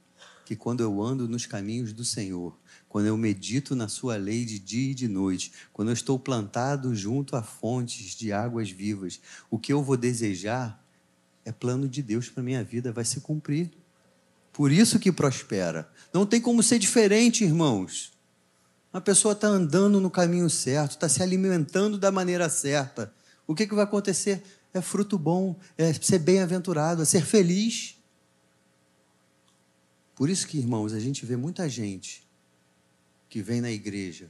que 0.44 0.54
quando 0.54 0.80
eu 0.80 1.02
ando 1.02 1.28
nos 1.28 1.44
caminhos 1.44 1.92
do 1.92 2.04
Senhor, 2.04 2.56
quando 2.88 3.06
eu 3.06 3.16
medito 3.16 3.74
na 3.74 3.88
Sua 3.88 4.16
lei 4.16 4.44
de 4.44 4.60
dia 4.60 4.92
e 4.92 4.94
de 4.94 5.08
noite, 5.08 5.52
quando 5.72 5.88
eu 5.88 5.94
estou 5.94 6.18
plantado 6.18 6.94
junto 6.94 7.34
a 7.34 7.42
fontes 7.42 8.14
de 8.14 8.32
águas 8.32 8.70
vivas, 8.70 9.20
o 9.50 9.58
que 9.58 9.72
eu 9.72 9.82
vou 9.82 9.96
desejar 9.96 10.85
é 11.46 11.52
plano 11.52 11.88
de 11.88 12.02
Deus 12.02 12.28
para 12.28 12.42
minha 12.42 12.62
vida, 12.64 12.90
vai 12.92 13.04
se 13.04 13.20
cumprir. 13.20 13.70
Por 14.52 14.72
isso 14.72 14.98
que 14.98 15.12
prospera. 15.12 15.88
Não 16.12 16.26
tem 16.26 16.40
como 16.40 16.60
ser 16.60 16.80
diferente, 16.80 17.44
irmãos. 17.44 18.12
A 18.92 19.00
pessoa 19.00 19.32
está 19.32 19.46
andando 19.46 20.00
no 20.00 20.10
caminho 20.10 20.50
certo, 20.50 20.92
está 20.92 21.08
se 21.08 21.22
alimentando 21.22 21.96
da 21.96 22.10
maneira 22.10 22.48
certa. 22.48 23.12
O 23.46 23.54
que, 23.54 23.64
que 23.64 23.74
vai 23.74 23.84
acontecer? 23.84 24.42
É 24.74 24.80
fruto 24.80 25.16
bom, 25.16 25.54
é 25.78 25.92
ser 25.92 26.18
bem-aventurado, 26.18 27.02
é 27.02 27.04
ser 27.04 27.24
feliz. 27.24 27.96
Por 30.16 30.28
isso 30.28 30.48
que, 30.48 30.58
irmãos, 30.58 30.92
a 30.92 30.98
gente 30.98 31.24
vê 31.24 31.36
muita 31.36 31.68
gente 31.68 32.26
que 33.28 33.40
vem 33.40 33.60
na 33.60 33.70
igreja 33.70 34.28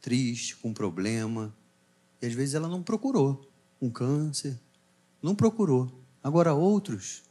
triste, 0.00 0.56
com 0.56 0.72
problema, 0.72 1.54
e 2.22 2.26
às 2.26 2.32
vezes 2.32 2.54
ela 2.54 2.68
não 2.68 2.82
procurou 2.82 3.46
um 3.82 3.90
câncer, 3.90 4.58
não 5.22 5.34
procurou. 5.34 6.00
Agora 6.22 6.52
outros, 6.54 7.22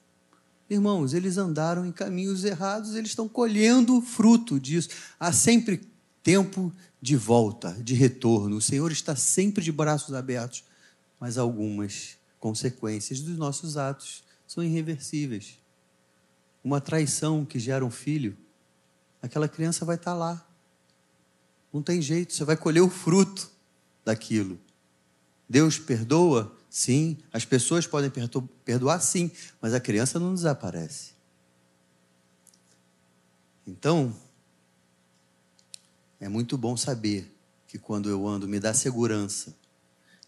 irmãos, 0.69 1.13
eles 1.13 1.38
andaram 1.38 1.86
em 1.86 1.91
caminhos 1.91 2.43
errados, 2.43 2.95
eles 2.95 3.12
estão 3.12 3.28
colhendo 3.28 4.02
fruto 4.02 4.60
disso. 4.60 4.89
Há 5.19 5.32
sempre 5.32 5.82
tempo 6.23 6.73
de 7.02 7.15
volta, 7.15 7.71
de 7.82 7.93
retorno. 7.93 8.58
O 8.58 8.62
Senhor 8.62 8.91
está 8.91 9.15
sempre 9.15 9.63
de 9.63 9.71
braços 9.71 10.13
abertos, 10.13 10.63
mas 11.19 11.38
algumas 11.38 12.17
consequências 12.39 13.19
dos 13.19 13.38
nossos 13.38 13.78
atos 13.78 14.23
são 14.47 14.63
irreversíveis 14.63 15.60
uma 16.63 16.82
traição 16.82 17.45
que 17.45 17.60
gera 17.60 17.86
um 17.86 17.91
filho, 17.91 18.38
aquela 19.21 19.47
criança 19.47 19.86
vai 19.86 19.95
estar 19.95 20.13
lá. 20.13 20.45
Não 21.71 21.82
tem 21.82 22.02
jeito, 22.02 22.34
você 22.34 22.43
vai 22.43 22.58
colher 22.58 22.82
o 22.82 22.89
fruto 22.89 23.49
daquilo. 24.04 24.60
Deus 25.47 25.78
perdoa? 25.78 26.56
Sim. 26.69 27.17
As 27.34 27.45
pessoas 27.45 27.88
podem 27.88 28.12
perdoar? 28.63 29.01
Sim. 29.01 29.32
Mas 29.62 29.73
a 29.73 29.79
criança 29.79 30.19
não 30.19 30.34
desaparece. 30.34 31.13
Então, 33.65 34.15
é 36.19 36.27
muito 36.27 36.58
bom 36.58 36.75
saber 36.75 37.34
que 37.67 37.77
quando 37.77 38.10
eu 38.10 38.27
ando 38.27 38.47
me 38.47 38.60
dá 38.60 38.73
segurança, 38.73 39.55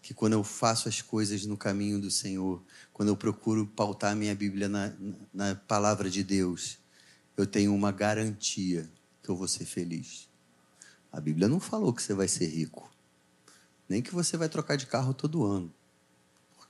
que 0.00 0.14
quando 0.14 0.32
eu 0.32 0.42
faço 0.42 0.88
as 0.88 1.00
coisas 1.00 1.44
no 1.46 1.56
caminho 1.56 2.00
do 2.00 2.10
Senhor, 2.10 2.62
quando 2.92 3.08
eu 3.08 3.16
procuro 3.16 3.66
pautar 3.66 4.16
minha 4.16 4.34
Bíblia 4.34 4.68
na, 4.68 4.92
na 5.32 5.54
palavra 5.54 6.10
de 6.10 6.24
Deus, 6.24 6.78
eu 7.36 7.46
tenho 7.46 7.74
uma 7.74 7.92
garantia 7.92 8.88
que 9.22 9.28
eu 9.28 9.36
vou 9.36 9.46
ser 9.46 9.64
feliz. 9.64 10.28
A 11.12 11.20
Bíblia 11.20 11.48
não 11.48 11.60
falou 11.60 11.92
que 11.92 12.02
você 12.02 12.14
vai 12.14 12.26
ser 12.26 12.46
rico, 12.46 12.90
nem 13.88 14.02
que 14.02 14.14
você 14.14 14.36
vai 14.36 14.48
trocar 14.48 14.76
de 14.76 14.86
carro 14.86 15.12
todo 15.12 15.44
ano, 15.44 15.72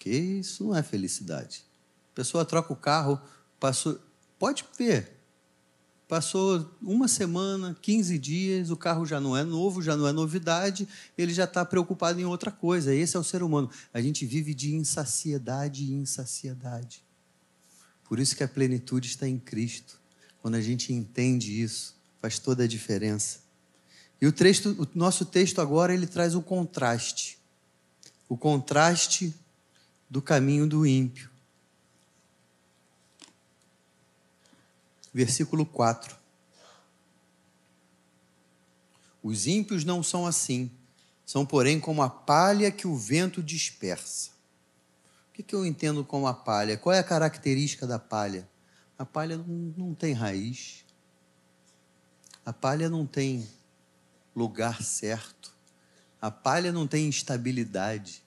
porque 0.03 0.11
isso 0.11 0.65
não 0.65 0.77
é 0.77 0.83
felicidade. 0.83 1.65
A 2.13 2.17
pessoa 2.17 2.45
troca 2.45 2.73
o 2.73 2.77
carro, 2.77 3.21
passou, 3.61 4.01
pode 4.37 4.65
ver, 4.77 5.23
Passou 6.09 6.71
uma 6.83 7.09
semana, 7.09 7.75
15 7.81 8.19
dias, 8.19 8.71
o 8.71 8.77
carro 8.77 9.07
já 9.07 9.19
não 9.19 9.35
é 9.35 9.45
novo, 9.45 9.81
já 9.81 9.97
não 9.97 10.07
é 10.07 10.13
novidade, 10.13 10.87
ele 11.17 11.33
já 11.33 11.45
está 11.45 11.65
preocupado 11.65 12.21
em 12.21 12.27
outra 12.27 12.51
coisa. 12.51 12.95
Esse 12.95 13.17
é 13.17 13.21
o 13.21 13.25
ser 13.25 13.43
humano. 13.43 13.71
A 13.95 14.03
gente 14.03 14.27
vive 14.27 14.53
de 14.53 14.75
insaciedade 14.75 15.85
e 15.85 15.95
insaciedade. 15.95 17.03
Por 18.05 18.21
isso 18.21 18.37
que 18.37 18.45
a 18.45 18.49
plenitude 18.49 19.09
está 19.09 19.27
em 19.27 19.39
Cristo. 19.39 19.99
Quando 20.43 20.57
a 20.57 20.61
gente 20.61 20.93
entende 20.93 21.63
isso, 21.63 21.97
faz 22.21 22.39
toda 22.39 22.65
a 22.65 22.69
diferença. 22.69 23.39
E 24.21 24.27
o, 24.27 24.33
texto, 24.33 24.77
o 24.79 24.87
nosso 24.95 25.25
texto 25.25 25.63
agora 25.63 25.95
ele 25.95 26.07
traz 26.07 26.35
o 26.35 26.43
contraste. 26.43 27.39
O 28.29 28.37
contraste 28.37 29.35
do 30.13 30.21
caminho 30.21 30.69
do 30.69 30.87
ímpio. 30.87 31.33
versículo 35.13 35.65
4. 35.67 36.17
Os 39.23 39.47
ímpios 39.47 39.85
não 39.85 40.03
são 40.03 40.27
assim, 40.27 40.71
são, 41.25 41.47
porém, 41.47 41.79
como 41.79 42.03
a 42.03 42.11
palha 42.11 42.71
que 42.71 42.87
o 42.87 42.97
vento 42.97 43.43
dispersa. 43.43 44.31
O 45.31 45.33
que, 45.43 45.55
eu 45.55 45.65
entendo 45.65 46.05
como 46.05 46.27
a 46.27 46.35
palha? 46.35 46.77
Qual 46.77 46.95
é 46.95 46.99
a 46.99 47.05
característica 47.05 47.87
da 47.87 47.99
palha? 47.99 48.47
A 48.99 49.07
palha 49.07 49.37
não 49.39 49.95
tem 49.95 50.13
raiz, 50.13 50.85
a 52.45 52.53
palha 52.53 52.91
não 52.91 53.07
tem 53.07 53.49
lugar 54.37 54.83
certo, 54.83 55.55
a 56.21 56.31
palha 56.31 56.71
não 56.71 56.87
tem 56.87 57.09
estabilidade. 57.09 58.22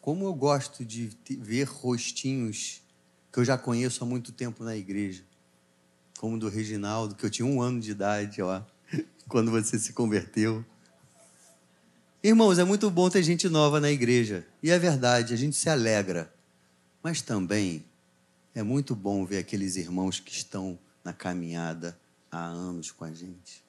Como 0.00 0.24
eu 0.24 0.34
gosto 0.34 0.84
de 0.84 1.10
ver 1.28 1.64
rostinhos 1.64 2.82
que 3.32 3.38
eu 3.38 3.44
já 3.44 3.58
conheço 3.58 4.02
há 4.02 4.06
muito 4.06 4.32
tempo 4.32 4.64
na 4.64 4.76
igreja 4.76 5.22
como 6.18 6.36
do 6.36 6.48
Reginaldo, 6.48 7.14
que 7.14 7.24
eu 7.24 7.30
tinha 7.30 7.46
um 7.46 7.62
ano 7.62 7.80
de 7.80 7.92
idade, 7.92 8.42
ó, 8.42 8.60
quando 9.28 9.50
você 9.50 9.78
se 9.78 9.92
converteu. 9.92 10.64
Irmãos, 12.22 12.58
é 12.58 12.64
muito 12.64 12.90
bom 12.90 13.08
ter 13.08 13.22
gente 13.22 13.48
nova 13.48 13.80
na 13.80 13.90
igreja. 13.90 14.44
E 14.60 14.70
é 14.70 14.78
verdade, 14.78 15.32
a 15.32 15.36
gente 15.36 15.56
se 15.56 15.70
alegra. 15.70 16.32
Mas 17.02 17.22
também 17.22 17.84
é 18.54 18.62
muito 18.62 18.96
bom 18.96 19.24
ver 19.24 19.38
aqueles 19.38 19.76
irmãos 19.76 20.18
que 20.18 20.32
estão 20.32 20.76
na 21.04 21.12
caminhada 21.12 21.96
há 22.30 22.44
anos 22.44 22.90
com 22.90 23.04
a 23.04 23.12
gente. 23.12 23.62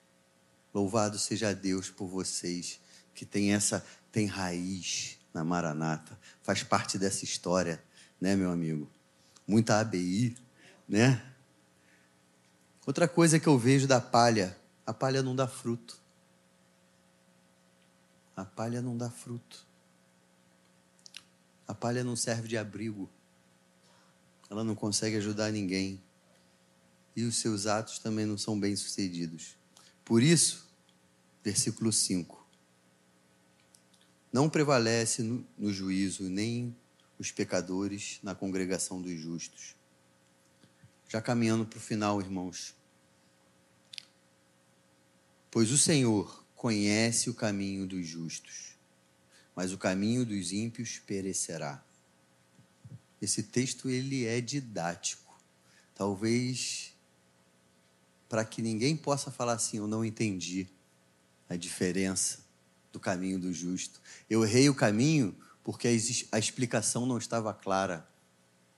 Louvado 0.74 1.20
seja 1.20 1.54
Deus 1.54 1.90
por 1.90 2.08
vocês 2.08 2.80
que 3.14 3.26
tem 3.26 3.54
essa 3.54 3.86
tem 4.12 4.26
raiz 4.26 5.19
na 5.34 5.44
Maranata, 5.44 6.18
faz 6.42 6.64
parte 6.64 6.98
dessa 6.98 7.24
história, 7.24 7.84
né, 8.20 8.36
meu 8.36 8.52
amigo? 8.52 8.90
Muita 9.48 9.80
ABI, 9.80 10.36
né? 10.88 11.24
Outra 12.86 13.08
coisa 13.08 13.40
que 13.40 13.48
eu 13.48 13.58
vejo 13.58 13.88
da 13.88 14.02
palha, 14.02 14.58
a 14.86 14.94
palha 14.94 15.22
não 15.22 15.36
dá 15.36 15.48
fruto. 15.48 16.00
A 18.36 18.44
palha 18.44 18.82
não 18.82 18.98
dá 18.98 19.10
fruto. 19.10 19.68
A 21.68 21.74
palha 21.74 22.04
não 22.04 22.16
serve 22.16 22.48
de 22.48 22.58
abrigo. 22.58 23.10
Ela 24.50 24.64
não 24.64 24.74
consegue 24.74 25.18
ajudar 25.18 25.52
ninguém. 25.52 26.02
E 27.16 27.24
os 27.24 27.36
seus 27.36 27.68
atos 27.68 28.00
também 28.00 28.26
não 28.26 28.38
são 28.38 28.60
bem-sucedidos. 28.60 29.56
Por 30.04 30.24
isso, 30.24 30.68
versículo 31.44 31.94
5. 31.94 32.39
Não 34.32 34.48
prevalece 34.48 35.24
no, 35.24 35.74
juízo 35.74 36.30
nem 36.30 36.76
os 37.18 37.32
pecadores 37.32 38.20
na 38.22 38.36
congregação 38.36 39.02
dos 39.02 39.20
justos. 39.20 39.76
Já 41.08 41.20
caminhando 41.20 41.66
para 41.66 41.78
o 41.78 41.82
final, 41.82 42.22
irmãos. 42.22 42.76
Pois 45.50 45.72
o 45.72 45.78
Senhor 45.78 46.46
conhece 46.56 47.30
o 47.30 47.34
caminho 47.34 47.88
dos 47.88 48.06
justos, 48.06 48.76
mas 49.56 49.74
o 49.74 49.78
caminho 49.78 50.24
dos 50.24 50.52
ímpios 50.52 51.00
perecerá. 51.00 51.84
Esse 53.20 53.42
texto 53.42 53.90
ele 53.90 54.26
é 54.26 54.40
didático. 54.40 55.42
Talvez 55.96 56.94
para 58.30 58.46
que 58.46 58.62
ninguém 58.62 58.96
possa 58.96 59.32
falar 59.32 59.54
assim, 59.54 59.78
eu 59.78 59.88
não 59.88 60.06
entendi 60.06 60.68
a 61.50 61.56
diferença 61.56 62.48
do 62.92 63.00
caminho 63.00 63.40
do 63.40 63.54
justo. 63.54 64.02
Eu 64.30 64.44
errei 64.44 64.70
o 64.70 64.76
caminho 64.76 65.36
porque 65.64 65.88
a 66.32 66.40
explicação 66.40 67.06
não 67.06 67.18
estava 67.18 67.54
clara. 67.54 68.08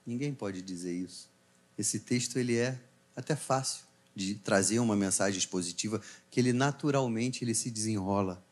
Ninguém 0.06 0.34
pode 0.34 0.60
dizer 0.60 0.92
isso. 0.92 1.30
Esse 1.78 2.00
texto 2.00 2.38
ele 2.38 2.56
é 2.56 2.78
até 3.16 3.34
fácil 3.34 3.84
de 4.14 4.34
trazer 4.34 4.78
uma 4.78 4.94
mensagem 4.94 5.38
expositiva, 5.38 6.02
que 6.30 6.38
ele 6.38 6.52
naturalmente 6.52 7.44
ele 7.44 7.54
se 7.54 7.70
desenrola. 7.70 8.44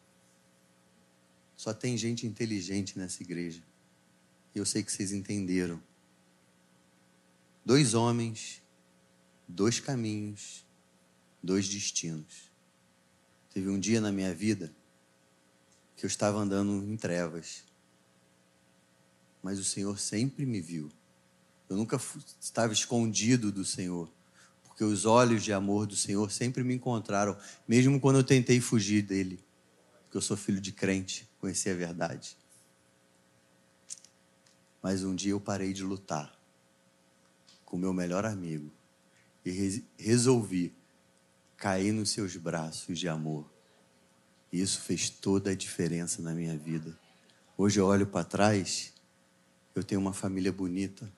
Só 1.56 1.74
tem 1.74 1.96
gente 1.96 2.26
inteligente 2.26 2.98
nessa 2.98 3.22
igreja. 3.22 3.62
E 4.54 4.58
eu 4.58 4.64
sei 4.64 4.82
que 4.82 4.90
vocês 4.90 5.12
entenderam. 5.12 5.80
Dois 7.64 7.92
homens, 7.92 8.62
dois 9.46 9.78
caminhos, 9.78 10.64
dois 11.42 11.68
destinos. 11.68 12.50
Teve 13.52 13.68
um 13.68 13.78
dia 13.78 14.00
na 14.00 14.10
minha 14.10 14.34
vida 14.34 14.74
que 16.00 16.06
eu 16.06 16.08
estava 16.08 16.38
andando 16.38 16.82
em 16.90 16.96
trevas. 16.96 17.62
Mas 19.42 19.58
o 19.58 19.64
Senhor 19.64 19.98
sempre 19.98 20.46
me 20.46 20.58
viu. 20.58 20.90
Eu 21.68 21.76
nunca 21.76 22.00
estava 22.40 22.72
escondido 22.72 23.52
do 23.52 23.66
Senhor 23.66 24.10
porque 24.64 24.82
os 24.82 25.04
olhos 25.04 25.44
de 25.44 25.52
amor 25.52 25.86
do 25.86 25.94
Senhor 25.94 26.32
sempre 26.32 26.64
me 26.64 26.74
encontraram, 26.74 27.36
mesmo 27.68 28.00
quando 28.00 28.16
eu 28.16 28.24
tentei 28.24 28.62
fugir 28.62 29.02
dele, 29.02 29.38
porque 30.04 30.16
eu 30.16 30.22
sou 30.22 30.38
filho 30.38 30.58
de 30.58 30.72
crente, 30.72 31.28
conheci 31.38 31.68
a 31.68 31.74
verdade. 31.74 32.34
Mas 34.82 35.04
um 35.04 35.14
dia 35.14 35.32
eu 35.32 35.40
parei 35.40 35.74
de 35.74 35.82
lutar 35.82 36.34
com 37.66 37.76
meu 37.76 37.92
melhor 37.92 38.24
amigo 38.24 38.72
e 39.44 39.84
resolvi 39.98 40.74
cair 41.58 41.92
nos 41.92 42.08
seus 42.08 42.34
braços 42.36 42.98
de 42.98 43.06
amor. 43.06 43.59
E 44.52 44.60
isso 44.60 44.80
fez 44.80 45.10
toda 45.10 45.50
a 45.50 45.54
diferença 45.54 46.20
na 46.22 46.34
minha 46.34 46.56
vida. 46.56 46.98
Hoje 47.56 47.78
eu 47.78 47.86
olho 47.86 48.06
para 48.06 48.24
trás, 48.24 48.92
eu 49.74 49.84
tenho 49.84 50.00
uma 50.00 50.12
família 50.12 50.52
bonita, 50.52 51.10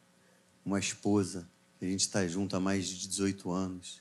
uma 0.64 0.79
esposa 0.79 1.49
a 1.87 1.90
gente 1.90 2.03
está 2.03 2.27
junto 2.29 2.55
há 2.55 2.61
mais 2.61 2.87
de 2.87 3.09
18 3.09 3.51
anos. 3.51 4.01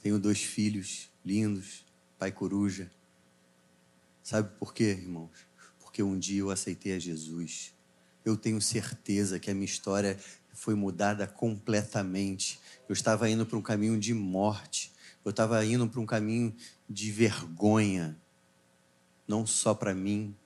Tenho 0.00 0.20
dois 0.20 0.40
filhos 0.40 1.10
lindos, 1.24 1.84
pai 2.16 2.30
coruja. 2.30 2.90
Sabe 4.22 4.50
por 4.56 4.72
quê, 4.72 4.96
irmãos? 5.00 5.30
Porque 5.80 6.00
um 6.00 6.16
dia 6.16 6.40
eu 6.40 6.50
aceitei 6.50 6.94
a 6.94 6.98
Jesus. 7.00 7.74
Eu 8.24 8.36
tenho 8.36 8.60
certeza 8.62 9.40
que 9.40 9.50
a 9.50 9.54
minha 9.54 9.64
história 9.64 10.16
foi 10.52 10.76
mudada 10.76 11.26
completamente. 11.26 12.60
Eu 12.88 12.92
estava 12.92 13.28
indo 13.28 13.44
para 13.44 13.58
um 13.58 13.62
caminho 13.62 13.98
de 13.98 14.14
morte. 14.14 14.92
Eu 15.24 15.30
estava 15.30 15.64
indo 15.64 15.88
para 15.88 16.00
um 16.00 16.06
caminho 16.06 16.54
de 16.88 17.10
vergonha. 17.10 18.16
Não 19.26 19.46
só 19.46 19.74
para 19.74 19.94
mim, 19.94 20.36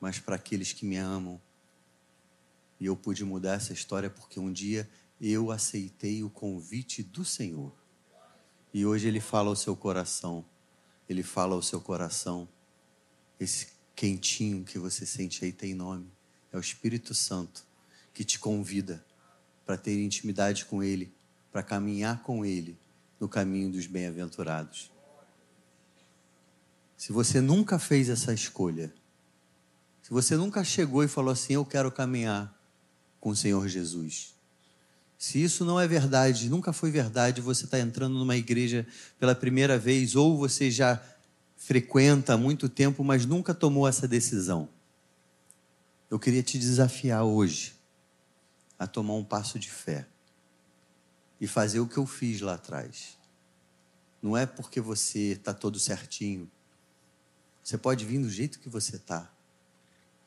mas 0.00 0.18
para 0.18 0.36
aqueles 0.36 0.72
que 0.72 0.84
me 0.84 0.96
amam. 0.96 1.40
E 2.78 2.86
eu 2.86 2.96
pude 2.96 3.24
mudar 3.24 3.54
essa 3.54 3.72
história 3.72 4.10
porque 4.10 4.38
um 4.38 4.52
dia 4.52 4.88
eu 5.20 5.50
aceitei 5.50 6.22
o 6.22 6.30
convite 6.30 7.02
do 7.02 7.24
Senhor. 7.24 7.72
E 8.72 8.84
hoje 8.84 9.08
Ele 9.08 9.20
fala 9.20 9.48
ao 9.48 9.56
seu 9.56 9.74
coração, 9.74 10.44
Ele 11.08 11.22
fala 11.22 11.54
ao 11.54 11.62
seu 11.62 11.80
coração, 11.80 12.48
esse 13.40 13.68
quentinho 13.94 14.64
que 14.64 14.78
você 14.78 15.06
sente 15.06 15.44
aí 15.44 15.52
tem 15.52 15.74
nome, 15.74 16.10
é 16.52 16.56
o 16.56 16.60
Espírito 16.60 17.14
Santo 17.14 17.64
que 18.12 18.24
te 18.24 18.38
convida 18.38 19.04
para 19.64 19.76
ter 19.76 20.02
intimidade 20.02 20.66
com 20.66 20.82
Ele, 20.82 21.12
para 21.50 21.62
caminhar 21.62 22.22
com 22.22 22.44
Ele 22.44 22.78
no 23.18 23.28
caminho 23.28 23.70
dos 23.72 23.86
bem-aventurados. 23.86 24.90
Se 26.96 27.12
você 27.12 27.40
nunca 27.40 27.78
fez 27.78 28.08
essa 28.08 28.32
escolha, 28.32 28.92
se 30.02 30.10
você 30.10 30.36
nunca 30.36 30.64
chegou 30.64 31.04
e 31.04 31.08
falou 31.08 31.32
assim: 31.32 31.54
Eu 31.54 31.64
quero 31.64 31.90
caminhar 31.92 32.54
com 33.20 33.30
o 33.30 33.36
Senhor 33.36 33.66
Jesus, 33.68 34.34
se 35.18 35.42
isso 35.42 35.64
não 35.64 35.80
é 35.80 35.88
verdade, 35.88 36.48
nunca 36.48 36.72
foi 36.72 36.90
verdade, 36.90 37.40
você 37.40 37.64
está 37.64 37.78
entrando 37.80 38.18
numa 38.18 38.36
igreja 38.36 38.86
pela 39.18 39.34
primeira 39.34 39.78
vez, 39.78 40.14
ou 40.14 40.36
você 40.36 40.70
já 40.70 41.02
frequenta 41.56 42.34
há 42.34 42.36
muito 42.36 42.68
tempo, 42.68 43.02
mas 43.02 43.24
nunca 43.24 43.54
tomou 43.54 43.88
essa 43.88 44.06
decisão. 44.06 44.68
Eu 46.10 46.18
queria 46.18 46.42
te 46.42 46.58
desafiar 46.58 47.24
hoje 47.24 47.74
a 48.78 48.86
tomar 48.86 49.14
um 49.14 49.24
passo 49.24 49.58
de 49.58 49.70
fé 49.70 50.06
e 51.40 51.46
fazer 51.46 51.80
o 51.80 51.88
que 51.88 51.96
eu 51.96 52.06
fiz 52.06 52.40
lá 52.40 52.54
atrás. 52.54 53.16
Não 54.22 54.36
é 54.36 54.46
porque 54.46 54.80
você 54.80 55.32
está 55.32 55.54
todo 55.54 55.80
certinho. 55.80 56.50
Você 57.66 57.76
pode 57.76 58.04
vir 58.04 58.20
do 58.20 58.30
jeito 58.30 58.60
que 58.60 58.68
você 58.68 58.94
está. 58.94 59.28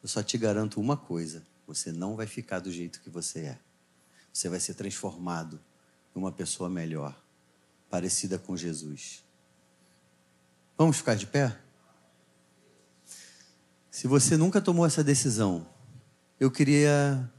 Eu 0.03 0.09
só 0.09 0.21
te 0.21 0.37
garanto 0.37 0.77
uma 0.77 0.97
coisa: 0.97 1.41
você 1.65 1.89
não 1.89 2.17
vai 2.17 2.27
ficar 2.27 2.59
do 2.59 2.69
jeito 2.69 2.99
que 2.99 3.09
você 3.09 3.39
é. 3.39 3.59
Você 4.33 4.49
vai 4.49 4.59
ser 4.59 4.73
transformado 4.73 5.57
em 6.13 6.19
uma 6.19 6.33
pessoa 6.33 6.69
melhor, 6.69 7.17
parecida 7.89 8.37
com 8.37 8.57
Jesus. 8.57 9.23
Vamos 10.77 10.97
ficar 10.97 11.15
de 11.15 11.27
pé? 11.27 11.57
Se 13.89 14.05
você 14.05 14.35
nunca 14.35 14.59
tomou 14.59 14.85
essa 14.85 15.01
decisão, 15.01 15.65
eu 16.41 16.51
queria, 16.51 17.31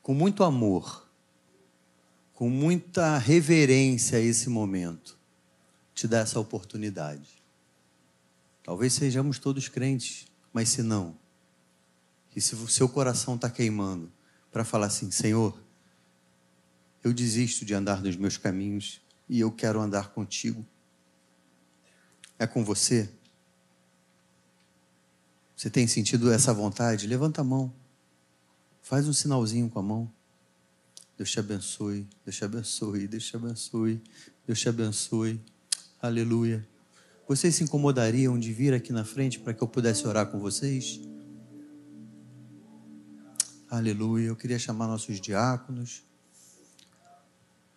com 0.00 0.14
muito 0.14 0.44
amor, 0.44 1.10
com 2.34 2.48
muita 2.48 3.18
reverência 3.18 4.16
a 4.18 4.20
esse 4.20 4.48
momento, 4.48 5.18
te 5.92 6.06
dar 6.06 6.18
essa 6.18 6.38
oportunidade. 6.38 7.37
Talvez 8.68 8.92
sejamos 8.92 9.38
todos 9.38 9.66
crentes, 9.66 10.26
mas 10.52 10.68
se 10.68 10.82
não, 10.82 11.16
e 12.36 12.40
se 12.42 12.54
o 12.54 12.68
seu 12.68 12.86
coração 12.86 13.34
está 13.34 13.48
queimando, 13.48 14.12
para 14.52 14.62
falar 14.62 14.88
assim: 14.88 15.10
Senhor, 15.10 15.58
eu 17.02 17.14
desisto 17.14 17.64
de 17.64 17.72
andar 17.72 18.02
nos 18.02 18.14
meus 18.14 18.36
caminhos 18.36 19.00
e 19.26 19.40
eu 19.40 19.50
quero 19.50 19.80
andar 19.80 20.10
contigo. 20.10 20.66
É 22.38 22.46
com 22.46 22.62
você? 22.62 23.10
Você 25.56 25.70
tem 25.70 25.86
sentido 25.86 26.30
essa 26.30 26.52
vontade? 26.52 27.06
Levanta 27.06 27.40
a 27.40 27.44
mão. 27.44 27.72
Faz 28.82 29.08
um 29.08 29.14
sinalzinho 29.14 29.70
com 29.70 29.78
a 29.78 29.82
mão. 29.82 30.12
Deus 31.16 31.30
te 31.30 31.40
abençoe, 31.40 32.06
Deus 32.22 32.36
te 32.36 32.44
abençoe, 32.44 33.08
Deus 33.08 33.24
te 33.24 33.34
abençoe, 33.34 34.02
Deus 34.46 34.60
te 34.60 34.68
abençoe. 34.68 35.40
Aleluia. 36.02 36.77
Vocês 37.28 37.54
se 37.54 37.62
incomodariam 37.62 38.38
de 38.38 38.50
vir 38.54 38.72
aqui 38.72 38.90
na 38.90 39.04
frente 39.04 39.38
para 39.38 39.52
que 39.52 39.62
eu 39.62 39.68
pudesse 39.68 40.08
orar 40.08 40.28
com 40.28 40.38
vocês? 40.38 40.98
Aleluia. 43.70 44.28
Eu 44.28 44.34
queria 44.34 44.58
chamar 44.58 44.86
nossos 44.86 45.20
diáconos. 45.20 46.02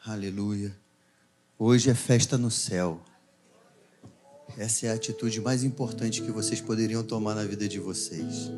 Aleluia. 0.06 0.74
Hoje 1.60 1.90
é 1.90 1.94
festa 1.94 2.38
no 2.38 2.50
céu. 2.50 3.02
Essa 4.58 4.88
é 4.88 4.92
a 4.92 4.94
atitude 4.94 5.42
mais 5.42 5.66
importante 5.66 6.22
que 6.22 6.32
vocês 6.32 6.62
poderiam 6.62 7.04
tomar 7.04 7.36
na 7.36 7.44
vida 7.44 7.68
de 7.68 7.78
vocês. 7.78 8.50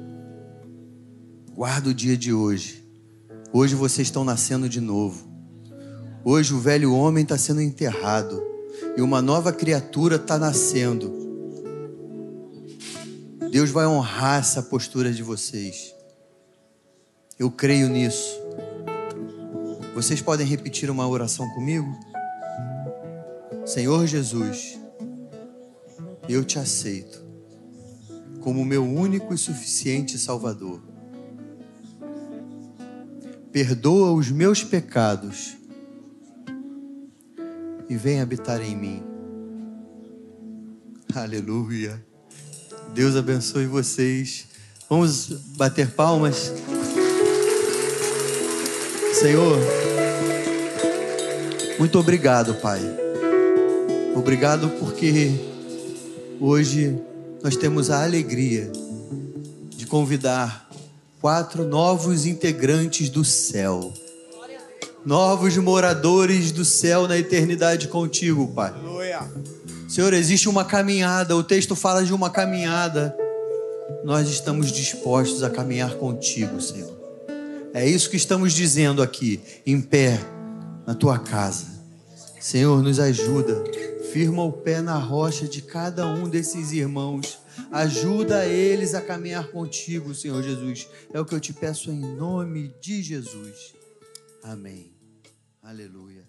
Guarda 1.55 1.89
o 1.89 1.93
dia 1.93 2.15
de 2.15 2.31
hoje. 2.31 2.87
Hoje 3.51 3.73
vocês 3.73 4.09
estão 4.09 4.23
nascendo 4.23 4.69
de 4.69 4.79
novo. 4.79 5.27
Hoje 6.23 6.53
o 6.53 6.59
velho 6.59 6.93
homem 6.93 7.23
está 7.23 7.37
sendo 7.37 7.61
enterrado 7.61 8.52
e 8.95 9.01
uma 9.01 9.21
nova 9.21 9.51
criatura 9.51 10.15
está 10.17 10.37
nascendo. 10.37 11.11
Deus 13.51 13.69
vai 13.69 13.85
honrar 13.85 14.39
essa 14.39 14.61
postura 14.61 15.11
de 15.11 15.21
vocês. 15.21 15.93
Eu 17.37 17.51
creio 17.51 17.89
nisso. 17.89 18.39
Vocês 19.93 20.21
podem 20.21 20.45
repetir 20.45 20.89
uma 20.89 21.07
oração 21.07 21.47
comigo? 21.53 21.87
Senhor 23.65 24.05
Jesus 24.07 24.79
eu 26.27 26.43
te 26.43 26.57
aceito 26.57 27.21
como 28.39 28.65
meu 28.65 28.83
único 28.83 29.33
e 29.33 29.37
suficiente 29.37 30.17
Salvador. 30.17 30.81
Perdoa 33.51 34.11
os 34.11 34.29
meus 34.29 34.63
pecados 34.63 35.55
e 37.89 37.95
vem 37.95 38.21
habitar 38.21 38.61
em 38.61 38.75
mim. 38.75 39.03
Aleluia. 41.13 42.03
Deus 42.93 43.15
abençoe 43.15 43.65
vocês. 43.65 44.47
Vamos 44.89 45.27
bater 45.55 45.91
palmas. 45.91 46.51
Senhor, 49.13 49.57
muito 51.79 51.99
obrigado, 51.99 52.55
Pai. 52.55 52.81
Obrigado 54.15 54.69
porque 54.79 55.53
Hoje 56.45 56.99
nós 57.41 57.55
temos 57.55 57.89
a 57.89 58.03
alegria 58.03 58.69
de 59.69 59.85
convidar 59.85 60.69
quatro 61.21 61.63
novos 61.63 62.25
integrantes 62.25 63.09
do 63.09 63.23
céu. 63.23 63.93
Novos 65.05 65.57
moradores 65.57 66.51
do 66.51 66.63
céu 66.63 67.07
na 67.07 67.17
eternidade 67.17 67.87
contigo, 67.87 68.47
Pai. 68.47 68.73
Senhor, 69.87 70.13
existe 70.13 70.49
uma 70.49 70.65
caminhada, 70.65 71.35
o 71.35 71.43
texto 71.43 71.75
fala 71.75 72.03
de 72.03 72.13
uma 72.13 72.29
caminhada. 72.29 73.15
Nós 74.03 74.29
estamos 74.29 74.71
dispostos 74.71 75.43
a 75.43 75.49
caminhar 75.49 75.95
contigo, 75.95 76.59
Senhor. 76.61 76.93
É 77.73 77.87
isso 77.87 78.09
que 78.09 78.17
estamos 78.17 78.53
dizendo 78.53 79.01
aqui, 79.01 79.41
em 79.65 79.81
pé, 79.81 80.19
na 80.85 80.95
tua 80.95 81.19
casa. 81.19 81.65
Senhor, 82.39 82.81
nos 82.83 82.99
ajuda 82.99 83.63
Firma 84.13 84.43
o 84.43 84.53
pé 84.53 84.79
na 84.79 84.95
rocha 84.95 85.47
de 85.47 85.59
cada 85.59 86.05
um 86.05 86.29
desses 86.29 86.71
irmãos. 86.71 87.39
Ajuda 87.71 88.45
eles 88.45 88.93
a 88.93 89.01
caminhar 89.01 89.47
contigo, 89.47 90.13
Senhor 90.13 90.43
Jesus. 90.43 90.87
É 91.11 91.19
o 91.19 91.25
que 91.25 91.33
eu 91.33 91.39
te 91.39 91.51
peço 91.51 91.89
em 91.89 91.99
nome 92.15 92.75
de 92.79 93.01
Jesus. 93.01 93.73
Amém. 94.43 94.92
Aleluia. 95.63 96.22